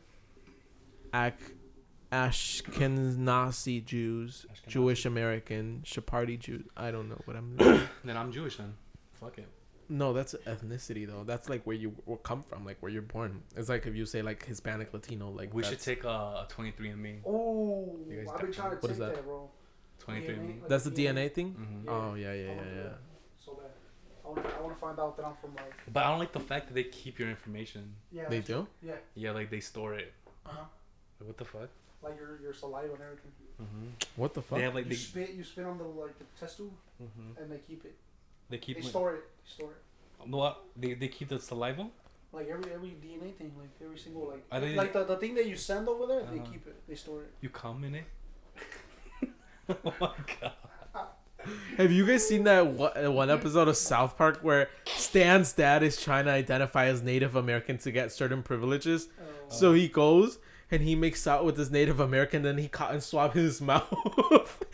[1.13, 1.53] Ak-
[2.13, 4.67] Ashkenazi Jews, Ashkenazi.
[4.69, 6.65] Jewish American, Sephardi Jews.
[6.77, 7.57] I don't know what I'm.
[8.05, 8.75] Then I'm Jewish then.
[9.13, 9.49] Fuck it.
[9.89, 11.25] no, that's ethnicity though.
[11.25, 13.43] That's like where you come from, like where you're born.
[13.57, 17.21] It's like if you say like Hispanic, Latino, like we should take a, a 23andMe.
[17.27, 19.15] Oh, You I've been trying to What is take that?
[19.17, 19.49] that, bro.
[20.07, 20.61] 23andMe.
[20.61, 21.27] Like That's the DNA?
[21.29, 21.49] DNA thing.
[21.53, 21.91] hmm Yeah.
[21.93, 22.89] Oh yeah, yeah, I yeah, yeah.
[23.45, 23.71] So bad.
[24.25, 25.73] I want to I wanna find out that I'm from like.
[25.93, 27.95] But I don't like the fact that they keep your information.
[28.11, 28.29] Yeah.
[28.29, 28.67] They do.
[28.83, 28.95] Yeah.
[29.15, 30.13] Yeah, like they store it.
[30.47, 30.65] Uh-huh.
[31.21, 31.69] Like, what the fuck?
[32.03, 33.33] Like your your saliva and everything.
[33.63, 33.87] Mm-hmm.
[34.17, 34.59] What the fuck?
[34.59, 37.41] They have like you they, spit you spit on the like the test tube hmm
[37.41, 37.95] and they keep it.
[38.51, 38.77] they keep.
[38.77, 39.25] They my- store it.
[39.45, 40.29] They store it.
[40.29, 40.63] No, what?
[40.77, 41.89] They they keep the saliva.
[42.33, 45.35] Like every every DNA thing, like every single like Are they- like the, the thing
[45.35, 46.51] that you send over there, they Uh-huh.
[46.51, 46.77] keep it.
[46.89, 47.33] They store it.
[47.41, 48.05] You come in it.
[49.69, 50.11] oh my
[50.41, 50.53] god.
[51.77, 52.93] Have you guys seen that one,
[53.31, 57.79] uh, episode of South Park where Stan's dad is trying to identify as Native American
[57.79, 59.09] to get certain privileges?
[59.19, 60.39] Uh, So he goes
[60.71, 64.65] and he makes out with this Native American, then he cotton swab his mouth.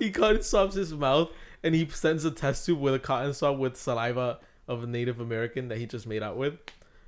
[0.00, 1.30] he cotton swabs his mouth
[1.62, 5.20] and he sends a test tube with a cotton swab with saliva of a Native
[5.20, 6.54] American that he just made out with.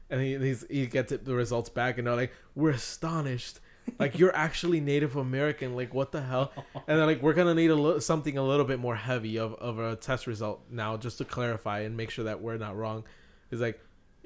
[0.09, 3.61] And he he's, he gets it, the results back and they're like, We're astonished
[3.99, 5.75] Like you're actually Native American.
[5.75, 6.53] Like what the hell?
[6.87, 9.55] And they're like, we're gonna need a li- something a little bit more heavy of,
[9.55, 13.05] of a test result now, just to clarify and make sure that we're not wrong.
[13.51, 13.81] He's like,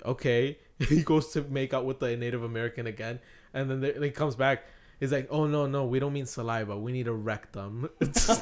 [0.05, 0.59] okay.
[0.89, 3.21] he goes to make out with the Native American again,
[3.53, 4.65] and then they, he comes back.
[5.01, 6.77] He's like, oh no no, we don't mean saliva.
[6.77, 7.89] We need a rectum.
[8.15, 8.35] so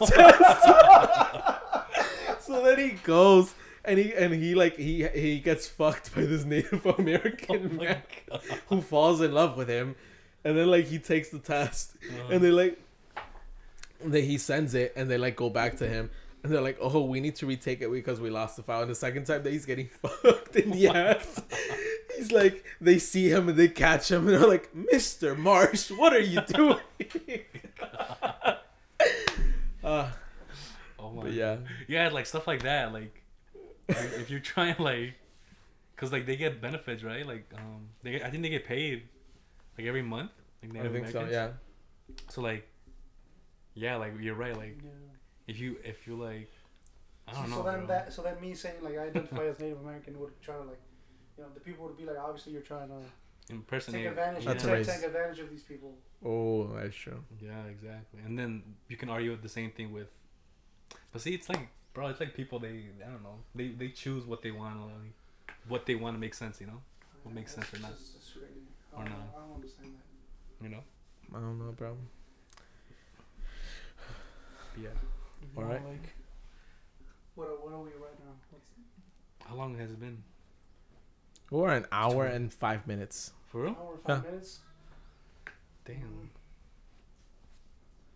[2.62, 3.54] then he goes.
[3.84, 8.02] And he and he like he he gets fucked by this Native American Oh man
[8.30, 8.40] God.
[8.68, 9.96] who falls in love with him,
[10.44, 12.32] and then like he takes the test, Uh-huh.
[12.32, 12.78] and they like,
[14.04, 16.10] then he sends it, and they like go back to him,
[16.42, 18.90] and they're like, "Oh, we need to retake it because we lost the file." And
[18.90, 21.40] the second time that he's getting fucked in the ass,
[22.16, 26.12] he's like, they see him and they catch him, and they're like, "Mister Marsh, what
[26.12, 26.78] are you doing?"
[29.84, 30.10] uh,
[30.98, 31.28] oh my.
[31.28, 31.56] yeah,
[31.88, 32.92] Yeah, like stuff like that.
[32.92, 33.22] Like,
[33.88, 35.14] if if you're trying like,
[35.96, 37.26] cause like they get benefits, right?
[37.26, 39.02] Like, um, they get, I think they get paid,
[39.78, 40.30] like every month.
[40.62, 41.20] Like I Native think so.
[41.20, 41.56] Americans.
[42.08, 42.66] Yeah, So like,
[43.74, 44.56] yeah, like you're right.
[44.56, 44.90] Like Yeah.
[45.46, 46.50] if you if you like,
[47.28, 47.56] I don't so, know.
[47.58, 47.86] So then bro.
[47.88, 50.80] that so then me saying like I identify as Native American would try to like,
[51.38, 54.06] you know, the people would be like, obviously you're trying to take impersonate.
[54.06, 55.94] advantage, That's take, take advantage of these people.
[56.24, 57.22] oh, that's true.
[57.40, 58.20] Yeah, exactly.
[58.24, 60.08] And then you can argue the same thing with,
[61.12, 64.24] but see, it's like, bro, it's like people they I don't know they they choose
[64.26, 65.14] what they want like,
[65.68, 66.80] what they want to make sense, you know,
[67.24, 67.92] What makes sense or not.
[67.92, 68.51] just- it's really, I
[68.92, 69.16] Or don't, know.
[69.36, 70.64] I don't understand that.
[70.64, 70.82] you know.
[71.34, 71.96] I don't know, bro.
[74.80, 74.88] Yeah.
[75.56, 75.84] All You know, right.
[75.86, 76.08] Like,
[77.34, 78.32] what are, what are we right now?
[78.50, 78.64] What's,
[79.46, 80.22] How long has it been?
[81.50, 83.32] We're an hour and five minutes.
[83.48, 83.76] For real?
[83.78, 84.30] hour, five Yeah.
[84.30, 84.60] minutes?
[85.84, 85.96] Damn.
[85.96, 86.28] Mm.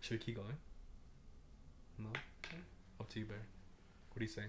[0.01, 0.57] Should we keep going?
[1.99, 2.09] No.
[2.99, 3.37] Up to you, Bear.
[4.13, 4.43] What do you say?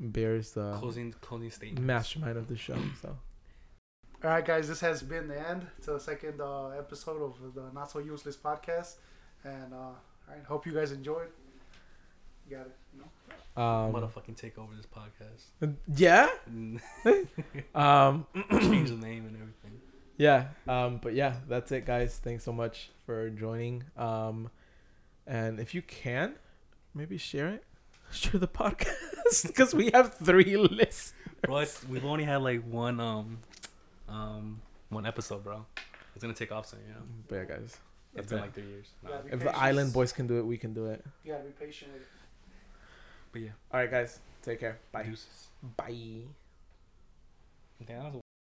[0.00, 1.86] Bear is the closing closing statement.
[1.86, 2.76] mastermind of the show.
[3.00, 3.16] So
[4.24, 7.64] All right, guys, this has been the end to the second uh, episode of the
[7.74, 8.94] Not So Useless podcast.
[9.42, 9.96] And, uh, all
[10.28, 11.26] right, hope you guys enjoyed.
[12.48, 12.76] You got it.
[12.94, 13.06] You know?
[13.60, 15.74] I'm gonna um, fucking take over this podcast.
[15.96, 16.80] yeah, And
[17.74, 18.26] um,
[18.60, 19.80] change the name and everything.
[20.18, 22.20] yeah, um, but yeah, that's it, guys.
[22.22, 23.82] Thanks so much for joining.
[23.96, 24.50] Um,
[25.26, 26.36] and if you can,
[26.94, 27.64] maybe share it,
[28.12, 31.12] share the podcast because we have three lists.
[31.42, 33.38] Bro, we've only had like one um
[34.12, 34.60] um
[34.90, 35.64] one episode, bro.
[36.14, 37.00] It's gonna take off soon, you know.
[37.28, 37.78] But yeah, guys, It's
[38.14, 38.42] That's been it.
[38.42, 38.88] like three years.
[39.02, 39.10] Nah.
[39.10, 39.56] Yeah, be if the.
[39.56, 41.02] Island Boys can do it, we can do it.
[41.24, 42.08] You gotta be patient with it.
[43.32, 44.78] But yeah, All right, guys, take care.
[44.92, 45.04] Bye.
[45.04, 45.48] deuces.
[45.78, 46.28] Bye.
[47.86, 48.21] Damn, that was a